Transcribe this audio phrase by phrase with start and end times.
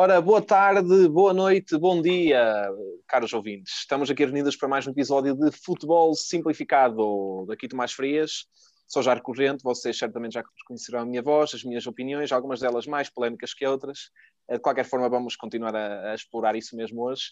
[0.00, 2.70] Ora, boa tarde, boa noite, bom dia,
[3.08, 3.80] caros ouvintes.
[3.80, 7.44] Estamos aqui reunidos para mais um episódio de Futebol Simplificado.
[7.48, 8.46] Daqui Tomás Frias,
[8.86, 12.86] sou já recorrente, vocês certamente já conhecerão a minha voz, as minhas opiniões, algumas delas
[12.86, 14.12] mais polémicas que outras.
[14.46, 17.24] Eh, de qualquer forma, vamos continuar a, a explorar isso mesmo hoje.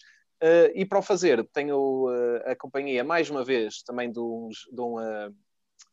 [0.43, 4.49] Uh, e para o fazer, tenho uh, a companhia, mais uma vez, também de um,
[4.73, 5.33] de um uh,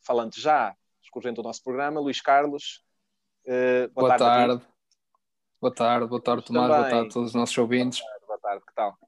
[0.04, 2.82] falante já recorrente do nosso programa, Luís Carlos.
[3.46, 4.58] boa, boa tarde.
[4.58, 4.73] tarde.
[5.64, 7.98] Boa tarde, boa tarde, Tomás, também, boa tarde a todos os nossos ouvintes.
[8.00, 8.98] Boa tarde, boa tarde que tal?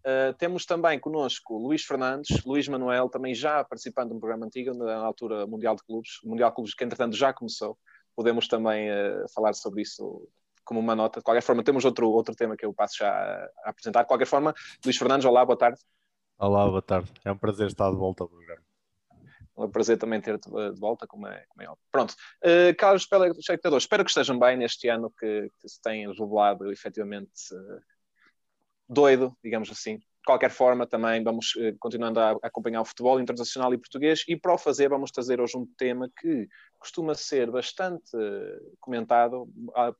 [0.00, 4.72] Uh, temos também connosco Luís Fernandes, Luís Manuel, também já participando de um programa antigo,
[4.72, 7.76] na altura Mundial de Clubes, Mundial de Clubes que entretanto já começou.
[8.16, 10.26] Podemos também uh, falar sobre isso
[10.64, 11.20] como uma nota.
[11.20, 14.04] De qualquer forma, temos outro, outro tema que eu passo já a, a apresentar.
[14.04, 15.78] De qualquer forma, Luís Fernandes, olá, boa tarde.
[16.38, 17.12] Olá, boa tarde.
[17.22, 18.63] É um prazer estar de volta ao programa.
[19.56, 21.84] É um prazer também ter-te de volta, como é, como é óbvio.
[21.90, 22.14] Pronto.
[22.42, 23.06] Uh, caros
[23.38, 27.80] espectadores, espero que estejam bem neste ano que, que se tem revelado efetivamente uh,
[28.88, 33.74] doido, digamos assim, de qualquer forma, também vamos eh, continuando a acompanhar o futebol internacional
[33.74, 38.16] e português e para o fazer vamos trazer hoje um tema que costuma ser bastante
[38.16, 39.46] eh, comentado.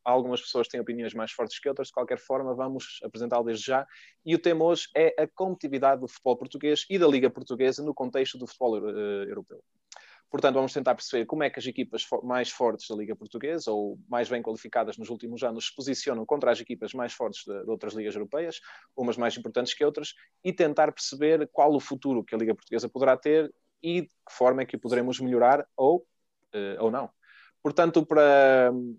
[0.02, 3.86] Algumas pessoas têm opiniões mais fortes que outras, de qualquer forma vamos apresentá-lo desde já.
[4.24, 7.92] E o tema hoje é a competitividade do futebol português e da Liga Portuguesa no
[7.92, 9.62] contexto do futebol uh, europeu.
[10.34, 13.96] Portanto, vamos tentar perceber como é que as equipas mais fortes da Liga Portuguesa, ou
[14.08, 17.70] mais bem qualificadas nos últimos anos, se posicionam contra as equipas mais fortes de, de,
[17.70, 18.60] outras ligas europeias,
[18.96, 22.88] umas mais importantes que outras, e tentar perceber qual o futuro que a Liga Portuguesa
[22.88, 25.98] poderá ter e de que forma é que poderemos melhorar ou,
[26.52, 27.08] uh, ou não.
[27.62, 28.98] Portanto, para hum,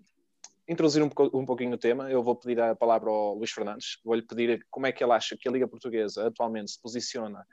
[0.66, 4.22] introduzir um, um pouquinho o tema, eu vou pedir a palavra ao Luís Fernandes, vou-lhe
[4.22, 7.46] pedir como é que ele acha que a Liga Portuguesa atualmente se posiciona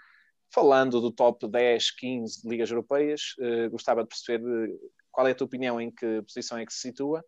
[0.54, 5.36] falando do top 10, 15 ligas europeias, uh, gostava de perceber eh, qual é a
[5.36, 7.26] tua opinião, em que posição é que se situa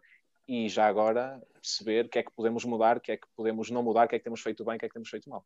[0.48, 3.72] e já agora perceber o que é que podemos mudar, o que é que podemos
[3.72, 5.28] não mudar, o que é que temos feito bem, o que é que temos feito
[5.28, 5.44] mal.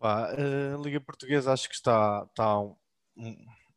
[0.00, 0.34] a
[0.82, 2.74] Liga Portuguesa acho que está, está um,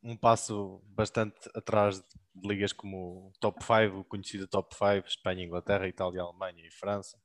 [0.02, 5.44] um, passo bastante atrás de ligas como o Top 5, o conhecido Top 5, Espanha,
[5.44, 7.20] Inglaterra, Itália, Alemanha e França.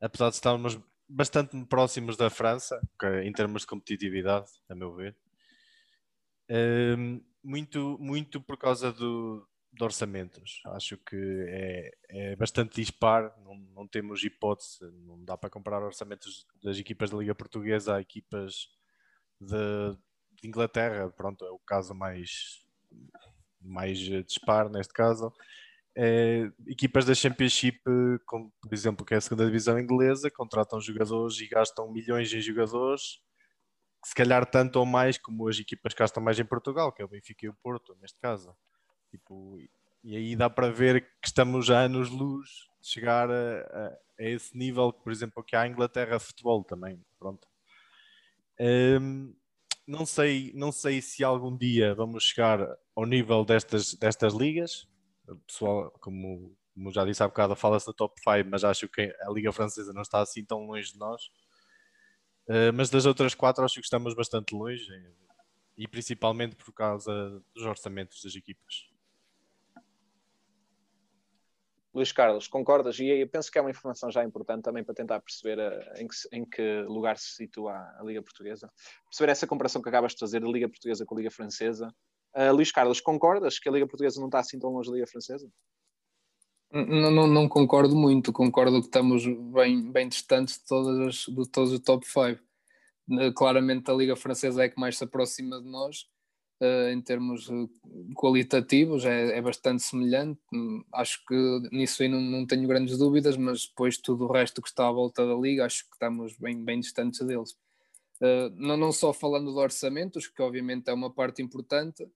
[0.00, 0.78] Apesar de estarmos
[1.08, 2.80] bastante próximos da França,
[3.22, 5.16] em termos de competitividade, a meu ver.
[6.50, 10.62] Um, muito, muito por causa do, de orçamentos.
[10.66, 11.16] Acho que
[11.48, 17.10] é, é bastante dispar, não, não, temos hipótese, não dá para comparar orçamentos das equipas
[17.10, 18.68] da Liga Portuguesa a equipas
[19.40, 19.96] de,
[20.40, 21.10] de Inglaterra.
[21.10, 22.64] Pronto, é o caso mais,
[23.60, 25.32] mais dispar neste caso
[25.96, 27.80] é, equipas da Championship,
[28.26, 32.40] como, por exemplo, que é a segunda divisão inglesa, contratam jogadores e gastam milhões em
[32.40, 33.20] jogadores,
[34.04, 37.08] se calhar tanto ou mais como as equipas gastam mais em Portugal, que é o
[37.08, 38.54] Benfica e o Porto, neste caso.
[39.10, 39.58] Tipo,
[40.02, 42.48] e aí dá para ver que estamos a anos-luz
[42.82, 43.86] de chegar a, a,
[44.20, 47.02] a, esse nível, por exemplo, que há a Inglaterra futebol também.
[47.18, 47.48] Pronto.
[48.60, 49.34] Um,
[49.86, 52.60] não sei, não sei se algum dia vamos chegar
[52.94, 54.86] ao nível destas, destas ligas,
[55.46, 59.30] pessoal, como, como já disse há bocado, fala-se da top 5, mas acho que a
[59.30, 61.22] Liga Francesa não está assim tão longe de nós.
[62.46, 64.86] Uh, mas das outras quatro acho que estamos bastante longe
[65.78, 68.86] e principalmente por causa dos orçamentos das equipas.
[71.94, 72.98] Luís Carlos, concordas?
[72.98, 76.08] E eu penso que é uma informação já importante também para tentar perceber uh, em,
[76.08, 78.68] que, em, que, lugar se situa a Liga Portuguesa.
[79.08, 81.94] Perceber essa comparação que acabas de fazer da Liga Portuguesa com a Liga Francesa.
[82.34, 85.06] Uh, Luís Carlos, concordas que a Liga Portuguesa não está assim tão longe da Liga
[85.06, 85.48] Francesa?
[86.72, 91.48] Não, não, não, concordo muito, concordo que estamos bem, bem distantes de, todas as, de
[91.48, 92.42] todos os top 5.
[93.36, 96.08] Claramente a Liga Francesa é que mais se aproxima de nós
[96.60, 97.48] uh, em termos
[98.14, 100.40] qualitativos, é, é, bastante semelhante.
[100.92, 104.68] Acho que nisso aí não, não tenho grandes dúvidas, mas depois tudo o resto que
[104.68, 107.52] está à volta da Liga, acho que estamos bem, bem distantes deles.
[108.20, 112.08] Uh, não, não só falando de orçamentos, que obviamente é uma parte importante,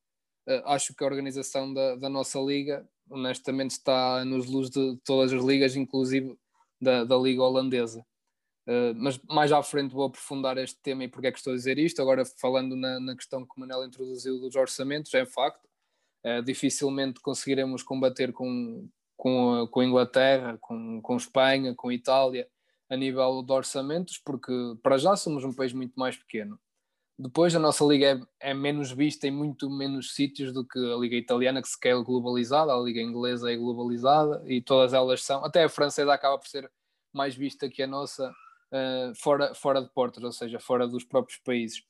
[0.64, 5.43] acho que a organização da, da, nossa liga, honestamente, está nos luz de todas as
[5.43, 6.37] ligas, inclusive
[6.81, 8.05] da, da liga holandesa.
[8.69, 11.56] Uh, mas mais à frente vou aprofundar este tema e porque é que estou a
[11.56, 12.02] dizer isto.
[12.02, 15.64] Agora, falando na, na questão que o Manel introduziu dos orçamentos, é facto,
[16.26, 18.87] uh, dificilmente conseguiremos combater com,
[19.17, 22.46] com, com a Inglaterra, com, com Espanha, com Itália,
[22.90, 24.52] a nível de orçamentos, porque
[24.82, 26.58] para já somos um país muito mais pequeno.
[27.20, 30.97] Depois a nossa liga é, é, menos vista em muito menos sítios do que a
[30.97, 35.44] liga italiana, que sequer é globalizada, a liga inglesa é globalizada e todas elas são,
[35.44, 36.70] até a francesa acaba por ser
[37.12, 41.41] mais vista que a nossa uh, fora, fora de portas, ou seja, fora dos próprios
[41.41, 41.82] países.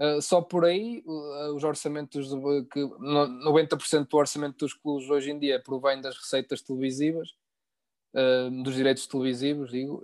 [0.00, 5.32] Uh, só por aí, uh, os orçamentos, de, que 90% do orçamento dos clubes hoje
[5.32, 7.28] em dia provém das receitas televisivas,
[8.62, 10.02] dos direitos televisivos, digo,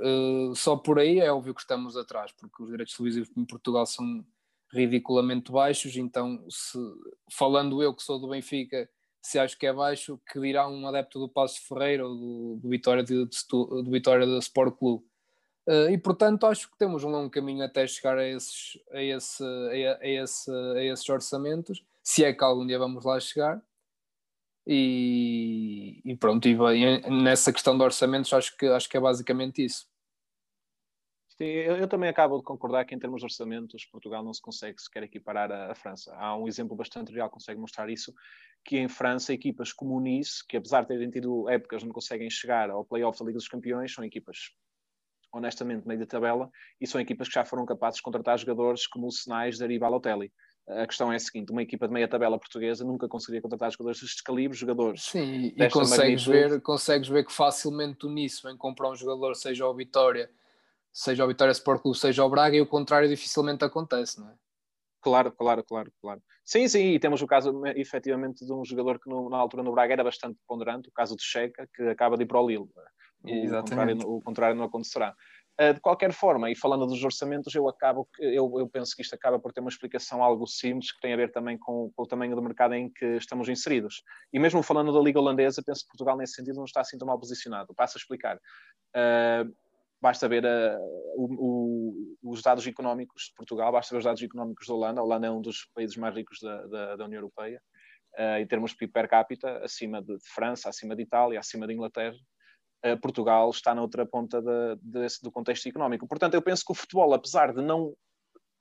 [0.55, 4.25] só por aí é óbvio que estamos atrás, porque os direitos televisivos em Portugal são
[4.73, 6.79] ridiculamente baixos, então se,
[7.33, 8.89] falando eu que sou do Benfica,
[9.21, 12.69] se acho que é baixo, que dirá um adepto do Passo Ferreira ou do, do
[12.69, 15.05] Vitória de, do Vitória da Sport Clube.
[15.67, 19.45] Uh, e portanto acho que temos um longo caminho até chegar a esses, a, esse,
[19.45, 23.63] a, a, esse, a esses orçamentos, se é que algum dia vamos lá chegar.
[24.67, 29.65] E, e pronto, e bem, nessa questão de orçamentos acho que, acho que é basicamente
[29.65, 29.87] isso.
[31.41, 34.43] Sim, eu, eu, também acabo de concordar que em termos de orçamentos Portugal não se
[34.43, 36.13] consegue sequer equiparar à, França.
[36.17, 38.13] Há um exemplo bastante real que consegue mostrar isso,
[38.65, 42.29] que em França equipas como o Nice, que apesar de terem tido épocas onde conseguem
[42.29, 44.51] chegar ao playoff da Liga dos Campeões, são equipas
[45.33, 46.51] honestamente meio da tabela
[46.81, 50.33] e são equipas que já foram capazes de contratar jogadores como o Senais, Dariba Balotelli.
[50.67, 54.01] A questão é a seguinte: uma equipa de meia tabela portuguesa nunca conseguiria contratar jogadores
[54.01, 55.05] destes calibres, jogadores.
[55.05, 59.65] Sim, e consegues ver, consegues ver que facilmente o Nice vem comprar um jogador, seja
[59.65, 60.29] o Vitória
[60.93, 64.35] seja o Vitória Sport Clube, seja o Braga, e o contrário dificilmente acontece, não é?
[65.01, 66.23] Claro, claro, claro, claro.
[66.45, 69.73] Sim, sim, e temos o caso efetivamente de um jogador que no, na altura no
[69.73, 72.69] Braga era bastante ponderante, o caso de Checa, que acaba de ir para o Lille.
[73.23, 75.15] O contrário, o contrário não acontecerá.
[75.61, 79.15] Uh, de qualquer forma, e falando dos orçamentos, eu acabo, eu, eu penso que isto
[79.15, 82.07] acaba por ter uma explicação algo simples que tem a ver também com, com, o
[82.07, 84.05] tamanho do mercado em que estamos inseridos.
[84.33, 87.09] E mesmo falando da Liga Holandesa, penso que Portugal nesse sentido não está assim tão
[87.09, 87.75] mal posicionado.
[87.75, 88.37] Passo a explicar.
[88.37, 89.53] Uh,
[90.01, 90.79] basta ver uh,
[91.17, 95.01] o, o, os dados económicos de Portugal, basta ver os dados económicos da Holanda.
[95.01, 97.61] A Holanda é um dos países mais ricos da, da, da União Europeia,
[98.19, 101.67] uh, em termos de PIB per capita, acima de, de, França, acima de Itália, acima
[101.67, 102.17] de Inglaterra.
[102.85, 106.07] Uh, Portugal está na outra ponta de, de, do contexto económico.
[106.07, 107.93] Portanto, eu penso que o futebol, apesar de não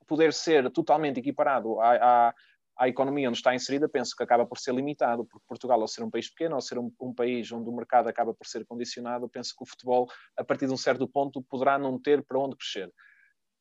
[0.07, 2.33] poder ser totalmente equiparado à, à,
[2.77, 6.03] à economia onde está inserida, penso que acaba por ser limitado, porque Portugal, ao ser
[6.03, 9.27] um país pequeno, ao ser um, um, país onde o mercado acaba por ser condicionado,
[9.27, 10.07] penso que o futebol,
[10.37, 12.93] a partir de um certo ponto, poderá não ter para onde crescer.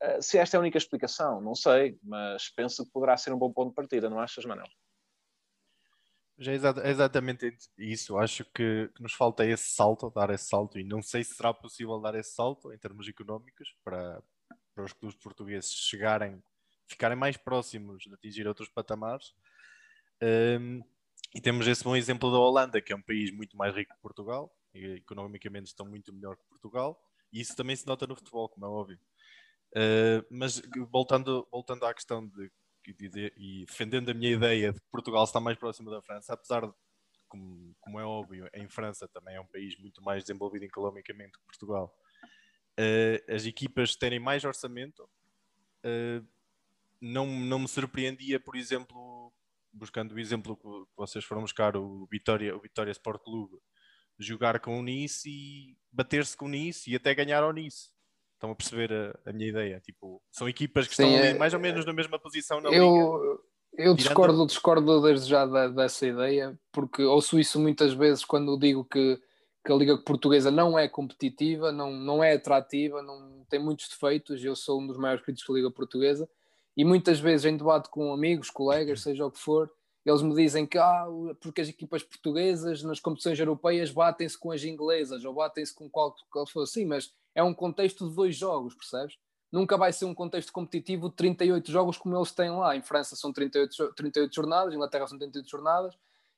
[0.03, 3.39] Uh, se esta é a única explicação, não sei, mas penso que poderá ser um
[3.39, 4.67] bom ponto de partida, não achas, Manel?
[6.39, 8.19] É, é exatamente isso.
[8.19, 11.55] Acho que, que, nos falta esse salto, dar esse salto, e não sei se será
[11.55, 14.23] possível dar esse salto em termos económicos para,
[14.75, 16.43] para os clubes portugueses chegarem
[16.87, 19.35] ficarem mais próximos de atingir outros patamares.
[20.23, 20.83] Um,
[21.35, 24.01] e temos esse bom exemplo da Holanda, que é um país muito mais rico que
[24.01, 26.99] Portugal, e economicamente estão muito melhor que Portugal,
[27.33, 28.99] e isso também se nota no futebol, como é óbvio.
[29.73, 32.51] Uh, mas voltando, voltando à questão de,
[32.95, 36.67] de, e defendendo a minha ideia de que Portugal está mais próximo da França, apesar
[36.67, 36.73] de,
[37.29, 41.45] como, como é óbvio, em França também é um país muito mais desenvolvido economicamente que
[41.45, 41.95] Portugal,
[42.79, 45.03] uh, as equipas terem mais orçamento
[45.85, 46.27] uh,
[47.01, 49.33] não, não me surpreendia, por exemplo,
[49.73, 53.59] buscando o exemplo que vocês foram buscar, o Vitória, o Vitória Sport Clube,
[54.19, 57.91] jogar com o Nice e bater-se com o Nice e até ganhar ao Nice.
[58.35, 59.81] Estão a perceber a, a minha ideia?
[59.81, 61.35] Tipo, são equipas que Sim, estão é...
[61.35, 63.43] mais ou menos na mesma posição na eu, liga.
[63.79, 68.85] Eu discordo, discordo desde já da, dessa ideia, porque ouço isso muitas vezes quando digo
[68.85, 69.21] que,
[69.65, 74.43] que a Liga Portuguesa não é competitiva, não, não é atrativa, não tem muitos defeitos.
[74.43, 76.29] Eu sou um dos maiores críticos da Liga Portuguesa
[76.77, 79.71] e muitas vezes em debate com amigos, colegas, seja o que for,
[80.05, 81.07] eles me dizem que ah,
[81.41, 86.15] porque as equipas portuguesas nas competições europeias batem-se com as inglesas ou batem-se com qual,
[86.31, 89.19] qual for assim, mas é um contexto de dois jogos, percebes?
[89.51, 92.77] Nunca vai ser um contexto competitivo de 38 jogos como eles têm lá.
[92.77, 95.95] Em França são 38, 38 jornadas, em Inglaterra são 38 jornadas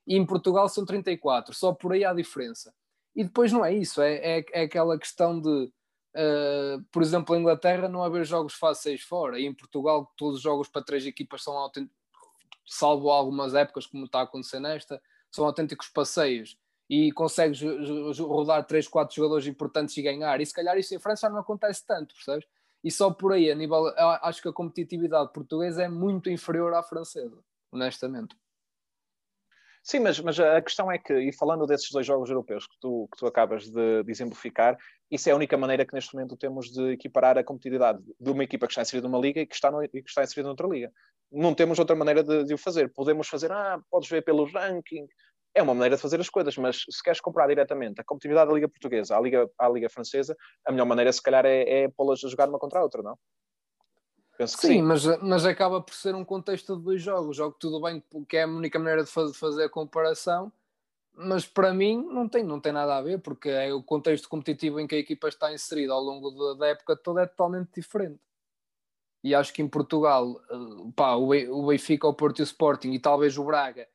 [0.06, 1.54] e em Portugal são 34.
[1.54, 2.72] Só por aí há diferença.
[3.14, 5.70] E depois não é isso, é, é, é aquela questão de
[6.18, 10.42] Uh, por exemplo, em Inglaterra não haver jogos fáceis fora, e em Portugal todos os
[10.42, 11.96] jogos para três equipas são autênticos,
[12.66, 16.58] salvo algumas épocas, como está a acontecer nesta, são autênticos passeios
[16.90, 17.60] e consegues
[18.18, 20.40] rodar três, quatro jogadores importantes e ganhar.
[20.40, 22.48] E se calhar isso em França não acontece tanto, percebes?
[22.82, 23.86] E só por aí, a nível,
[24.22, 27.38] acho que a competitividade portuguesa é muito inferior à francesa,
[27.70, 28.34] honestamente.
[29.90, 33.08] Sim, mas, mas a questão é que, e falando desses dois jogos europeus que tu,
[33.10, 34.76] que tu acabas de, de exemplificar,
[35.10, 38.44] isso é a única maneira que neste momento temos de equiparar a competitividade de uma
[38.44, 40.68] equipa que está inserida numa liga e que está, no, e que está inserida noutra
[40.68, 40.92] liga.
[41.32, 42.92] Não temos outra maneira de, de, o fazer.
[42.92, 45.06] Podemos fazer, ah, podes ver pelo ranking,
[45.54, 48.54] é uma maneira de fazer as coisas, mas se queres comprar diretamente a competitividade da
[48.54, 52.22] Liga Portuguesa à Liga, à Liga Francesa, a melhor maneira, se calhar, é, é pô-las
[52.22, 53.18] a jogar uma contra a outra, não?
[54.38, 54.82] Penso que sim, sim.
[54.82, 57.36] Mas, mas acaba por ser um contexto de dois jogos.
[57.36, 60.52] Jogo tudo bem, que é a única maneira de fazer a comparação,
[61.12, 64.78] mas para mim não tem, não tem nada a ver, porque é o contexto competitivo
[64.78, 68.20] em que a equipa está inserida ao longo da, época toda é totalmente diferente.
[69.24, 73.00] E acho que em Portugal, eh, pá, o Benfica, o Porto e o Sporting e
[73.00, 73.88] talvez o Braga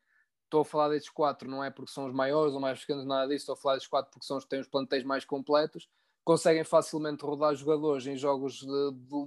[0.43, 3.27] estou a falar destes quatro, não é porque são os maiores ou mais pequenos, nada
[3.27, 5.89] disso, estou a falar destes quatro porque são os que têm os plantéis mais completos,
[6.25, 8.61] conseguem facilmente rodar jogadores em jogos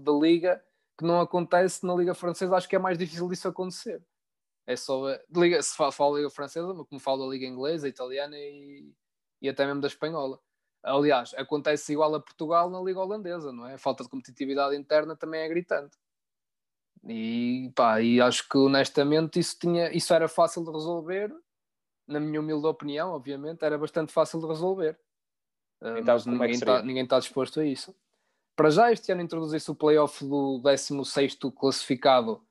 [0.02, 0.62] da liga
[0.97, 4.03] que não acontece na Liga Francesa, acho que é mais difícil disso acontecer.
[4.67, 8.93] É só liga, se fala da Liga Francesa, como falo da Liga Inglesa, Italiana e,
[9.41, 10.41] e até mesmo da Espanhola.
[10.83, 13.75] Aliás, acontece igual a Portugal na Liga Holandesa, não é?
[13.75, 15.97] A falta de competitividade interna também é gritante.
[17.05, 21.33] E, pá, e acho que honestamente isso, tinha, isso era fácil de resolver,
[22.07, 24.99] na minha humilde opinião, obviamente, era bastante fácil de resolver.
[25.81, 27.95] Uh, mas ninguém está ninguém tá disposto a isso.
[28.56, 32.42] Para já, este ano introduzir-se o playoff do 16 classificado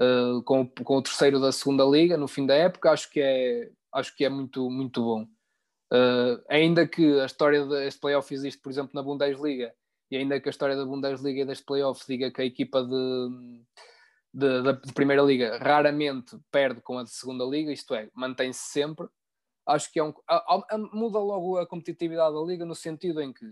[0.00, 3.70] uh, com, com o terceiro da segunda liga no fim da época, acho que é,
[3.92, 5.28] acho que é muito, muito bom.
[5.92, 9.74] Uh, ainda que a história deste playoff existe, por exemplo, na Bundesliga,
[10.10, 13.62] e ainda que a história da Bundesliga e deste playoff diga que a equipa de,
[14.32, 18.62] de, de, de primeira liga raramente perde com a de segunda liga, isto é, mantém-se
[18.70, 19.08] sempre.
[19.66, 23.32] Acho que é um, a, a, muda logo a competitividade da liga no sentido em
[23.32, 23.44] que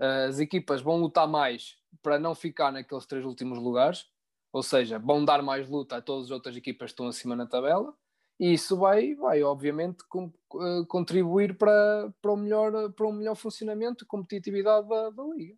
[0.00, 4.06] as equipas vão lutar mais para não ficar naqueles três últimos lugares,
[4.52, 7.46] ou seja, vão dar mais luta a todas as outras equipas que estão acima na
[7.46, 7.94] tabela,
[8.38, 13.36] e isso vai, vai obviamente, com, uh, contribuir para, para, o melhor, para um melhor
[13.36, 15.56] funcionamento e competitividade da, da liga.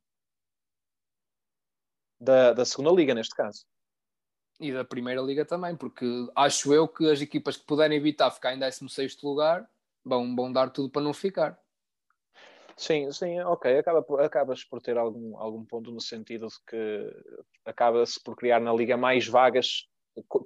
[2.21, 3.65] Da, da segunda liga, neste caso
[4.63, 6.07] e da Primeira Liga também, porque
[6.37, 9.69] acho eu que as equipas que puderem evitar ficar em 16 lugar
[10.05, 11.61] vão, vão dar tudo para não ficar.
[12.83, 13.79] Sim, sim, ok.
[13.79, 17.15] Acaba, acabas por ter algum, algum ponto no sentido de que
[17.65, 19.87] acaba-se por criar na Liga mais vagas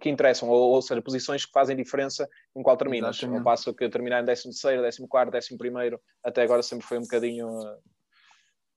[0.03, 3.17] que interessam, ou, ou seja, posições que fazem diferença em qual terminas.
[3.17, 3.39] Exatamente.
[3.39, 7.49] Ao passo que terminar em 16, 14, 11, até agora sempre foi um bocadinho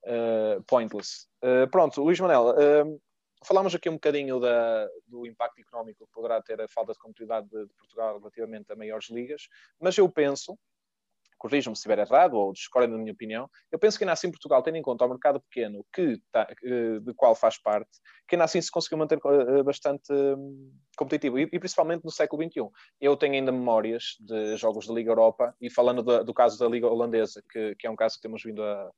[0.05, 1.27] uh, pointless.
[1.43, 3.01] Uh, pronto, Luís Manel, uh,
[3.43, 7.49] falámos aqui um bocadinho da, do impacto económico que poderá ter a falta de competitividade
[7.49, 9.49] de, de Portugal relativamente a maiores ligas,
[9.81, 10.57] mas eu penso,
[11.39, 14.61] corrijam-me se estiver errado ou discordem da minha opinião, eu penso que ainda assim Portugal,
[14.61, 17.89] tendo em conta o mercado pequeno que tá, de qual faz parte,
[18.27, 22.43] que ainda assim se conseguiu manter eh, bastante hum, competitivo, e, e, principalmente no século
[22.43, 22.69] XXI.
[23.01, 26.67] Eu tenho ainda memórias de jogos da Liga Europa, e falando do, do caso da
[26.67, 28.91] Liga Holandesa, que, que, é um caso que temos vindo a,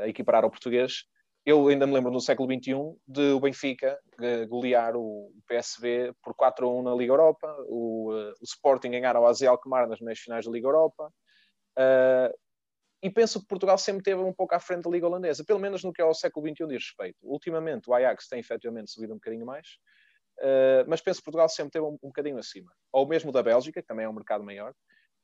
[0.00, 1.04] a equiparar ao português,
[1.44, 2.74] eu ainda me lembro no século XXI
[3.08, 3.98] de o Benfica
[4.48, 9.26] golear o PSV por 4 a 1 na Liga Europa, o, o Sporting ganhar ao
[9.26, 11.10] AZ Alkmaar nas meias finais da Liga Europa.
[11.80, 12.36] Uh,
[13.02, 15.82] e penso que Portugal sempre teve um pouco à frente da Liga Holandesa, pelo menos
[15.82, 17.18] no que ao século XXI diz respeito.
[17.22, 19.66] Ultimamente o Ajax tem efetivamente subido um bocadinho mais,
[20.40, 22.70] uh, mas penso que Portugal sempre teve um, um bocadinho acima.
[22.92, 24.74] Ou mesmo da Bélgica, que também é um mercado maior,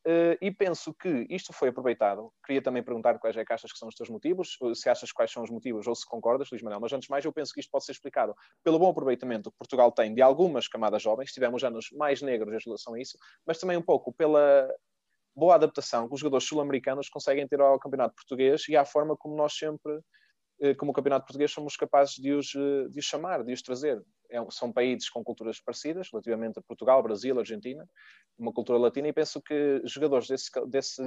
[0.07, 2.33] Uh, e penso que isto foi aproveitado.
[2.47, 5.33] Queria também perguntar quais é que achas que são os teus motivos, se achas quais
[5.33, 6.81] são os motivos ou se concordas, Luís Manuel.
[6.81, 8.33] Mas antes de mais, eu penso que isto pode ser explicado
[8.63, 12.65] pelo bom aproveitamento que Portugal tem de algumas camadas jovens, tivemos anos mais negros em
[12.65, 14.73] relação a isso, mas também um pouco pela
[15.37, 19.37] boa adaptação que os jogadores sul-americanos conseguem ter ao campeonato português e à forma como
[19.37, 20.01] nós sempre
[20.61, 23.63] eh, como o Campeonato Português, somos capazes de os, eh, de os chamar, de os
[23.63, 24.03] trazer.
[24.31, 27.87] É, são países com culturas parecidas, relativamente a Portugal, Brasil, Argentina,
[28.39, 31.03] uma cultura latina, e penso que jogadores desse, desse,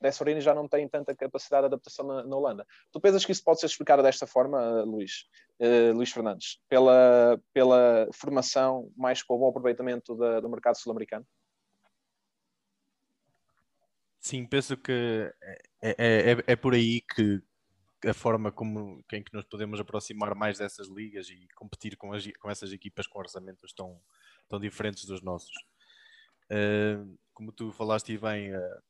[0.00, 2.66] dessa origem já não têm tanta capacidade de adaptação na, na, Holanda.
[2.90, 5.26] Tu pensas que isso pode ser explicado desta forma, Luís,
[5.60, 11.26] uh, Luís Fernandes, pela, pela formação mais com o bom aproveitamento da, do mercado sul-americano?
[14.22, 15.34] Sim, penso que
[15.82, 17.42] é, é, é, é por aí que,
[18.08, 22.24] a forma como em que nos podemos aproximar mais dessas ligas e competir com, as,
[22.38, 24.00] com essas equipas com orçamentos tão,
[24.48, 25.52] tão diferentes dos nossos.
[26.44, 28.82] Uh, como tu falaste bem, uh,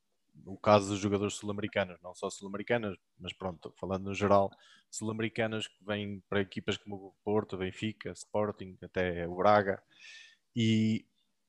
[0.44, 4.50] o caso dos jogadores sul-americanos, não só sul-americanos, mas pronto, falando no geral,
[4.90, 9.82] sul-americanos que vêm para equipas como o Porto, Benfica, Sporting, até o Braga,
[10.54, 11.06] e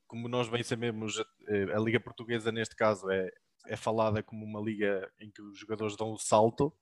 [0.07, 3.29] como nós bem sabemos, a, a Liga Portuguesa neste caso é,
[3.67, 6.73] é falada como uma liga em que os jogadores dão o salto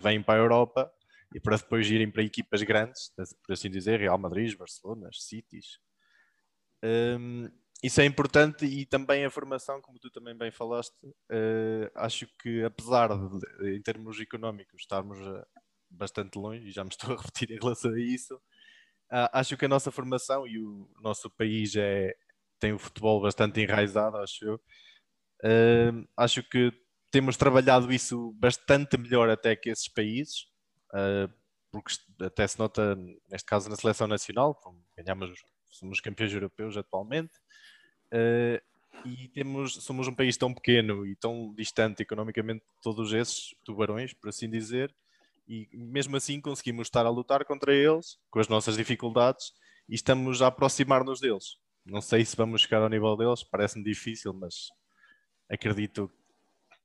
[0.00, 0.92] vêm para a Europa
[1.34, 3.12] e para depois irem para equipas grandes,
[3.44, 5.78] por assim dizer, Real Madrid, Barcelona, Cities.
[6.82, 7.48] Um,
[7.82, 12.62] isso é importante e também a formação, como tu também bem falaste, uh, acho que
[12.62, 15.46] apesar de, em termos económicos, estarmos uh,
[15.88, 19.64] bastante longe, e já me estou a repetir em relação a isso, uh, acho que
[19.64, 22.14] a nossa formação e o nosso país é,
[22.58, 24.60] tem o futebol bastante enraizado, acho eu.
[26.16, 26.72] Acho que
[27.10, 30.46] temos trabalhado isso bastante melhor até que esses países,
[30.94, 31.32] uh,
[31.70, 32.96] porque até se nota,
[33.28, 34.58] neste caso, na seleção nacional,
[34.96, 37.32] ganhamos, somos campeões europeus atualmente,
[38.12, 38.60] uh,
[39.04, 44.12] e temos, somos um país tão pequeno e tão distante economicamente de todos esses tubarões,
[44.12, 44.94] por assim dizer,
[45.48, 49.52] e mesmo assim conseguimos estar a lutar contra eles, com as nossas dificuldades,
[49.88, 51.56] e estamos a aproximar-nos deles.
[51.84, 54.68] Não sei se vamos chegar ao nível deles, parece-me difícil, mas
[55.50, 56.10] acredito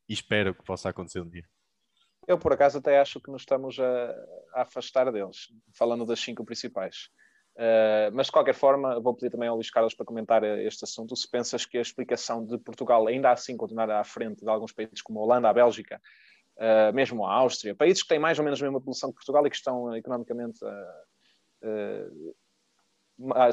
[0.10, 1.46] e espero que possa acontecer um dia.
[2.28, 4.10] Eu, por acaso, até acho que nos estamos a,
[4.54, 7.10] a afastar deles, falando das cinco principais.
[7.56, 11.16] Uh, mas de qualquer forma, vou pedir também ao Luís Carlos para comentar este assunto.
[11.16, 15.02] Se pensas que a explicação de Portugal ainda assim continuar à frente de alguns países
[15.02, 16.02] como a Holanda, a Bélgica,
[16.58, 19.46] uh, mesmo a Áustria, países que têm mais ou menos a mesma população que Portugal
[19.46, 20.60] e que estão economicamente
[21.62, 22.34] uh,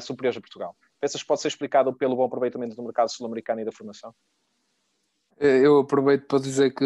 [0.01, 3.65] superiores a Portugal, pensas que pode ser explicado pelo bom aproveitamento do mercado sul-americano e
[3.65, 4.13] da formação?
[5.45, 6.85] Eu aproveito para dizer que,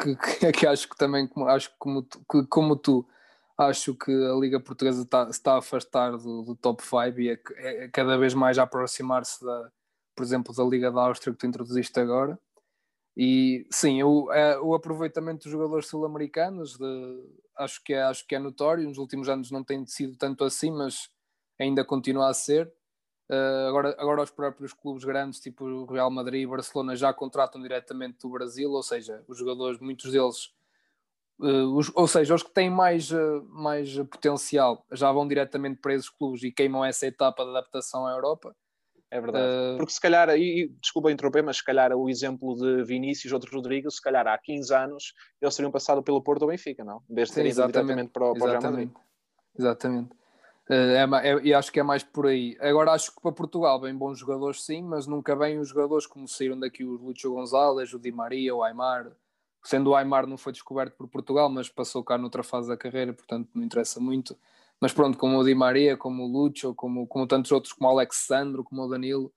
[0.00, 0.16] que,
[0.52, 3.06] que acho que também, acho como, que, como tu
[3.58, 7.40] acho que a Liga Portuguesa está, está a afastar do, do top 5 e é,
[7.56, 9.72] é, cada vez mais a aproximar-se, da,
[10.14, 12.38] por exemplo, da Liga da Áustria que tu introduziste agora.
[13.16, 16.78] E sim, o, é, o aproveitamento dos jogadores sul-americanos
[17.56, 18.86] acho, que é, acho que é notório.
[18.86, 21.10] Nos últimos anos não tem sido tanto assim, mas
[21.58, 22.72] ainda continua a ser.
[23.30, 27.60] Uh, agora, agora os próprios clubes grandes, tipo o Real Madrid e Barcelona, já contratam
[27.60, 30.56] diretamente do Brasil, ou seja, os jogadores, muitos deles
[31.40, 35.94] Uh, os, ou seja, os que têm mais, uh, mais potencial já vão diretamente para
[35.94, 38.56] esses clubes e queimam essa etapa de adaptação à Europa.
[39.10, 39.78] É verdade.
[39.78, 43.48] Porque se calhar, aí, desculpa interromper, mas se calhar o exemplo de Vinícius ou de
[43.48, 47.02] Rodrigo, se calhar há 15 anos eles teriam passado pelo Porto ou Benfica, não?
[47.08, 48.90] Em vez de terem ido diretamente para o, para o Real Madrid.
[49.58, 50.10] Exatamente.
[50.70, 52.56] É, é, e acho que é mais por aí.
[52.60, 56.28] Agora acho que para Portugal vem bons jogadores sim, mas nunca vêm os jogadores como
[56.28, 59.10] saíram daqui o Lúcio Gonzalez, o Di Maria, o Aymar,
[59.64, 63.14] sendo o Aymar não foi descoberto por Portugal, mas passou cá noutra fase da carreira,
[63.14, 64.36] portanto não interessa muito.
[64.80, 67.92] Mas pronto, como o Di Maria, como o Lucho, como, como tantos outros, como o
[67.92, 69.32] Alexandro, como o Danilo,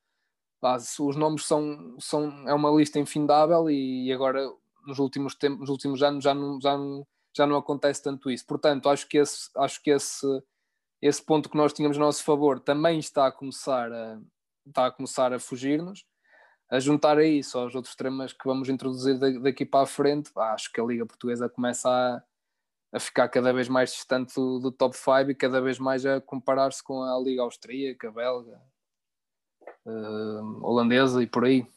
[0.59, 4.51] pá, os nomes são, são é uma lista infindável e agora
[4.85, 8.45] nos últimos tempos, nos últimos anos já não, já não, já não acontece tanto isso.
[8.45, 10.25] Portanto, acho que esse, acho que esse,
[11.01, 14.19] esse ponto que nós tínhamos a nosso favor também está a começar a,
[14.67, 16.05] está a começar a fugir-nos
[16.71, 20.71] a juntar a isso aos outros temas que vamos introduzir daqui para a frente, acho
[20.71, 22.23] que a Liga Portuguesa começa a,
[22.93, 26.21] a ficar cada vez mais distante do, do top 5 e cada vez mais a
[26.21, 28.57] comparar-se com a Liga Austríaca, Belga,
[29.85, 31.67] uh, holandesa e por aí.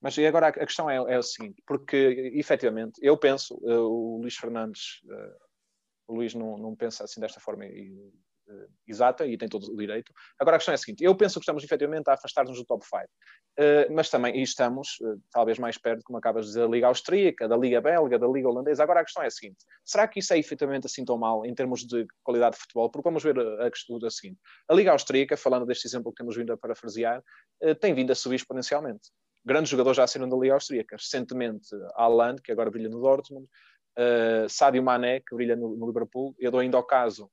[0.00, 4.22] Mas e agora a questão é, é o seguinte, porque efetivamente eu penso, uh, o
[4.22, 5.36] Luís Fernandes, uh,
[6.08, 8.10] o Luís não, não pensa assim desta forma e
[8.86, 10.12] exata e tem todo o direito.
[10.38, 12.84] Agora a questão é a seguinte: eu penso que estamos efetivamente a afastar-nos do top
[12.84, 13.06] 5, uh,
[13.56, 17.48] eh, mas também estamos uh, talvez mais perto, como acabas de dizer, da Liga Austríaca,
[17.48, 18.82] da Liga Belga, da Liga Holandesa.
[18.82, 21.54] Agora a questão é a seguinte: será que isso é efetivamente assim tão mal em
[21.54, 22.90] termos de qualidade de futebol?
[22.90, 26.36] Porque vamos ver a, questão da seguinte: a Liga Austríaca, falando deste exemplo que temos
[26.36, 27.22] vindo a parafrasear,
[27.80, 29.10] tem vindo a subir exponencialmente.
[29.44, 30.96] Grandes jogadores já saíram da Liga Austríaca.
[30.96, 33.46] Recentemente, Haaland, que agora brilha no Dortmund,
[33.98, 36.34] Uh, Sadio Mané, que brilha no, no, Liverpool.
[36.38, 37.30] Eu dou ainda o caso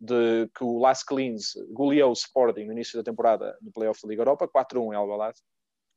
[0.00, 4.08] de que o Las Clins goleou o Sporting no início da temporada no playoff da
[4.08, 5.38] Liga Europa, 4-1 em Alvalade.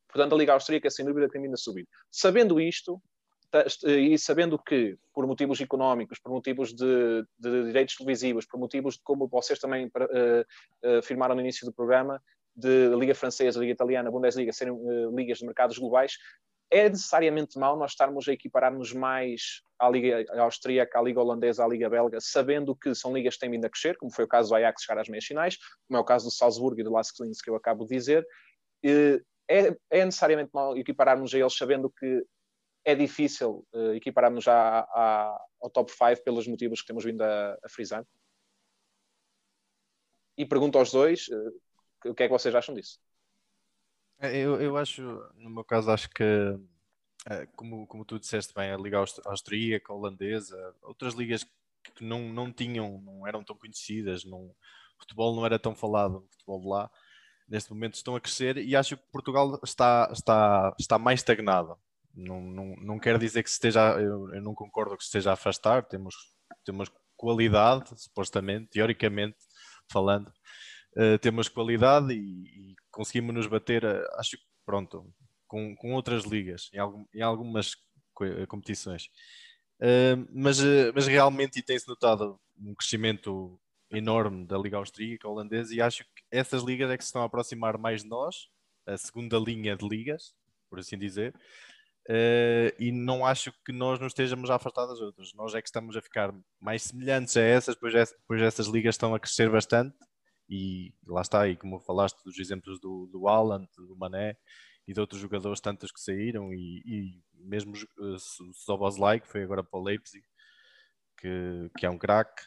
[0.10, 1.88] Portanto, a Liga Austríaca, sem dúvida, vindo a subir.
[2.12, 3.02] Sabendo isto,
[3.86, 9.04] e sabendo que, por motivos económicos, por motivos de, de direitos televisivos, por motivos de
[9.04, 12.22] como vocês também uh, afirmaram no início do programa,
[12.56, 16.18] de Liga Francesa, Liga Italiana, Bundesliga serem uh, ligas de mercados globais,
[16.74, 21.68] é necessariamente mau nós estarmos a equiparar-nos mais à Liga Austríaca, à Liga Holandesa, à
[21.68, 24.50] Liga Belga, sabendo que são ligas que têm vindo a crescer, como foi o caso
[24.50, 25.56] do Ajax chegar às meias finais,
[25.88, 28.28] como é o caso do Salzburgo e do Las Clins que eu acabo de dizer.
[28.84, 32.26] É, é necessariamente mau equipararmos a eles sabendo que
[32.84, 34.88] é difícil uh, equipararmos já
[35.62, 38.04] ao top 5 pelos motivos que temos vindo a, a frisar.
[40.36, 43.00] E pergunto aos dois uh, o que é que vocês acham disso.
[44.20, 45.02] É, eu, eu acho,
[45.36, 46.24] no meu caso, acho que,
[47.30, 51.46] é, como, como tu disseste bem, a Liga Austríaca, Holandesa, outras ligas
[51.96, 54.56] que não, não tinham, não eram tão conhecidas, não, o
[55.00, 56.92] futebol não era tão falado, o futebol de lá,
[57.48, 61.78] neste momento estão a crescer e acho que Portugal está, está, está mais estagnado.
[62.16, 65.84] Não, não, não quero dizer que esteja, eu, eu não concordo que esteja a afastar,
[65.84, 66.16] temos,
[66.64, 69.38] temos qualidade, supostamente, teoricamente
[69.92, 70.32] falando,
[70.98, 75.14] uh, temos qualidade e, e conseguimos nos bater, uh, acho que pronto,
[75.48, 77.76] com, com outras ligas, em, algum, em algumas
[78.22, 79.10] eh, competições.
[79.80, 80.60] Uh, mas,
[80.96, 83.60] mas realmente tem-se notado um crescimento
[83.92, 87.26] enorme da Liga Austríaca, holandesa, e acho que essas ligas é que se estão a
[87.26, 88.48] aproximar mais de nós,
[88.88, 90.34] a segunda linha de ligas,
[90.70, 91.36] por assim dizer,
[92.10, 95.34] uh, e não acho que nós nos estejamos a afastar das outras.
[95.36, 97.94] Nós é que estamos a ficar mais semelhantes a essas, pois,
[98.28, 99.96] pois essas ligas estão a crescer bastante
[100.50, 104.38] e lá está, e como falaste dos exemplos do, do Alan, do Mané
[104.88, 108.20] e de outros jogadores tantos que saíram e, e mesmo uh,
[108.54, 110.24] Soboslai, que foi agora para o Leipzig,
[111.18, 112.44] que, que é um craque.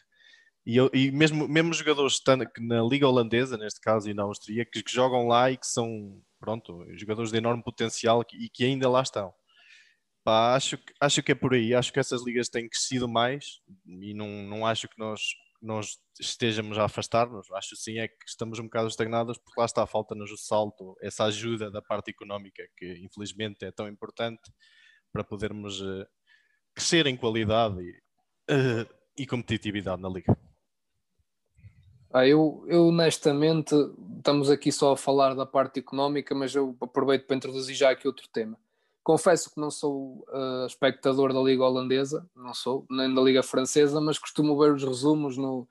[0.65, 2.19] E, e mesmo, mesmo jogadores
[2.59, 6.21] na Liga Holandesa, neste caso, e na Áustria, que, que jogam lá e que são,
[6.39, 9.33] pronto, jogadores de enorme potencial e que ainda lá estão.
[10.25, 11.73] Pá, acho, acho que é por aí.
[11.73, 15.21] Acho que essas ligas têm crescido mais e não, não acho que nós,
[15.61, 17.51] nós estejamos a afastar-nos.
[17.51, 21.25] Acho sim é que estamos um bocado estagnados porque lá está, falta-nos o salto, essa
[21.25, 24.51] ajuda da parte económica que infelizmente é tão importante
[25.11, 26.05] para podermos uh,
[26.73, 27.91] crescer em qualidade e,
[28.53, 30.37] uh, e competitividade na liga.
[32.13, 33.75] Ah, eu, eu honestamente,
[34.17, 38.07] estamos aqui só a falar da parte económica, mas eu aproveito para introduzir já aqui
[38.07, 38.57] outro tema.
[39.07, 44.01] Confesso que não sou uh, espectador da Liga Holandesa, não sou, nem da Liga Francesa,
[44.01, 45.65] mas costumo ver os resumos no,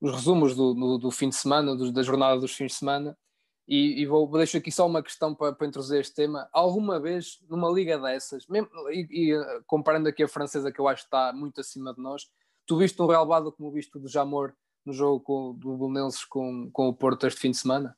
[0.00, 3.16] os resumos do, no, do fim de semana, do, da jornada dos fins de semana,
[3.68, 6.48] e, e vou, deixo aqui só uma questão para, para introduzir este tema.
[6.52, 11.02] Alguma vez, numa liga dessas, mesmo, e, e, comparando aqui a francesa, que eu acho
[11.02, 12.28] que está muito acima de nós,
[12.66, 14.52] tu viste um relevado como visto do Jamor
[14.84, 17.96] no jogo com, do Belenenses com, com o Porto este fim de semana?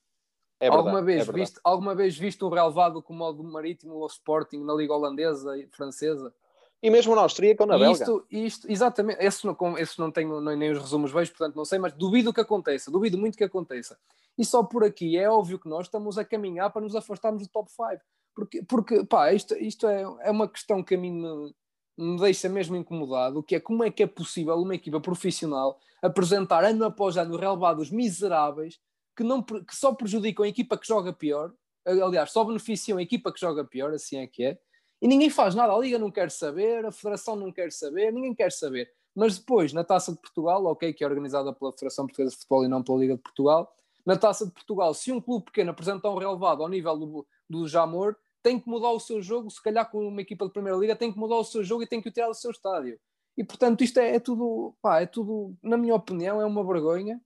[0.60, 3.94] É verdade, alguma, vez é viste, alguma vez viste um relevado como o do Marítimo
[3.94, 6.34] ou Sporting na Liga Holandesa e Francesa?
[6.82, 8.04] E mesmo na Austríaca ou na Bélgica?
[8.04, 11.78] Isto, isto, exatamente, esse não, esse não tenho nem os resumos vejo, portanto não sei,
[11.78, 13.98] mas duvido que aconteça, duvido muito que aconteça.
[14.36, 17.48] E só por aqui é óbvio que nós estamos a caminhar para nos afastarmos do
[17.48, 17.86] top 5.
[18.34, 21.54] Porque, porque pá, isto, isto é, é uma questão que a mim me,
[21.98, 26.62] me deixa mesmo incomodado, que é como é que é possível uma equipa profissional apresentar
[26.64, 28.78] ano após ano relevados miseráveis
[29.18, 31.52] que, não, que só prejudicam a equipa que joga pior,
[31.84, 34.58] aliás, só beneficiam a equipa que joga pior, assim é que é,
[35.02, 38.32] e ninguém faz nada, a Liga não quer saber, a Federação não quer saber, ninguém
[38.32, 38.92] quer saber.
[39.14, 42.64] Mas depois, na Taça de Portugal, ok, que é organizada pela Federação Portuguesa de Futebol
[42.64, 43.74] e não pela Liga de Portugal,
[44.06, 47.66] na Taça de Portugal, se um clube pequeno apresenta um relevado ao nível do, do
[47.66, 50.94] Jamor, tem que mudar o seu jogo, se calhar com uma equipa de Primeira Liga,
[50.94, 53.00] tem que mudar o seu jogo e tem que o tirar do seu estádio.
[53.36, 57.20] E portanto, isto é, é tudo, pá, é tudo, na minha opinião, é uma vergonha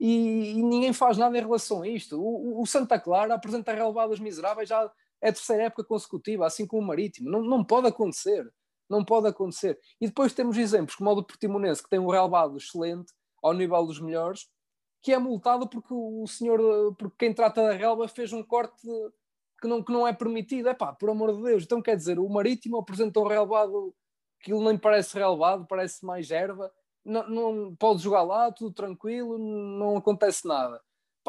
[0.00, 2.20] e, e, ninguém faz nada em relação a isto.
[2.20, 6.82] O, o Santa Clara apresenta relevadas miseráveis já é a terceira época consecutiva, assim como
[6.82, 7.28] o Marítimo.
[7.28, 8.48] Não, não pode acontecer.
[8.88, 9.78] Não pode acontecer.
[10.00, 13.84] E depois temos exemplos como o do Portimonense, que tem um relevado excelente, ao nível
[13.84, 14.48] dos melhores,
[15.02, 18.82] que é multado porque o senhor, porque quem trata da relva fez um corte
[19.60, 20.68] que não, que não é permitido.
[20.68, 21.64] É pá, por amor de Deus.
[21.64, 23.94] Então quer dizer, o Marítimo apresentou um relevado
[24.40, 26.72] que ele nem parece relevado, parece mais erva
[27.08, 30.80] não, não pode jogar lá, tudo tranquilo, não acontece nada.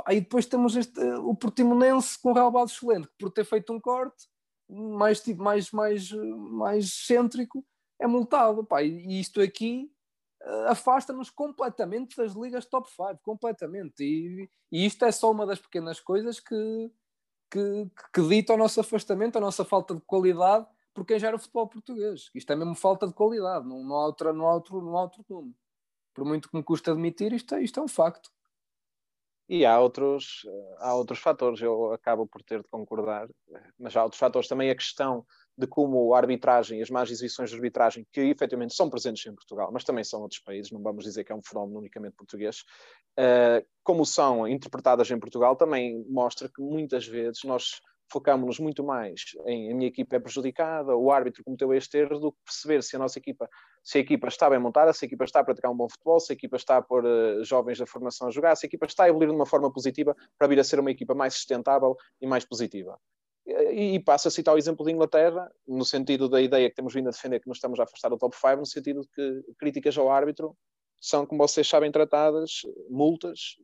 [0.05, 3.79] Aí depois temos este, o Portimonense com o relevado excelente, que por ter feito um
[3.79, 4.27] corte
[4.69, 7.65] mais, tipo, mais, mais, mais cêntrico,
[7.99, 8.63] é multado.
[8.63, 9.91] Pá, e isto aqui
[10.43, 14.03] uh, afasta-nos completamente das ligas top 5, completamente.
[14.03, 16.91] E, e, isto é só uma das pequenas coisas que,
[17.51, 21.39] que, que dita o nosso afastamento, a nossa falta de qualidade por quem gera o
[21.39, 22.29] futebol português.
[22.35, 25.03] Isto é mesmo falta de qualidade, não, não, há, outra, não, há, outro, não há
[25.03, 25.55] outro nome
[26.19, 28.29] por muito que me custa admitir, isto é, isto é um facto.
[29.47, 30.45] E há outros,
[30.77, 33.27] há outros fatores, eu acabo por ter de concordar,
[33.79, 35.25] mas há outros fatores também a questão
[35.57, 39.71] de como a arbitragem, as más exibições de arbitragem, que efetivamente são presentes em Portugal,
[39.73, 42.63] mas também são outros países, não vamos dizer que é um fenómeno unicamente português,
[43.17, 49.21] uh, como são interpretadas em Portugal, também mostra que muitas vezes nós focámos-nos muito mais
[49.45, 52.95] em a minha equipa é prejudicada, o árbitro cometeu este erro, do que perceber se
[52.95, 53.49] a nossa equipa,
[53.83, 56.19] se a equipa está bem montada, se a equipa está a praticar um bom futebol,
[56.19, 58.85] se a equipa está a pôr uh, jovens da formação a jogar, se a equipa
[58.85, 61.95] está a evoluir de uma forma positiva para vir a ser uma equipa mais sustentável
[62.21, 62.99] e mais positiva.
[63.45, 66.93] E, e passo a citar o exemplo de Inglaterra, no sentido da ideia que temos
[66.93, 69.53] vindo a defender que nos estamos a afastar do top 5, no sentido de que
[69.57, 70.55] críticas ao árbitro
[71.01, 73.55] são, como vocês sabem, tratadas, multas,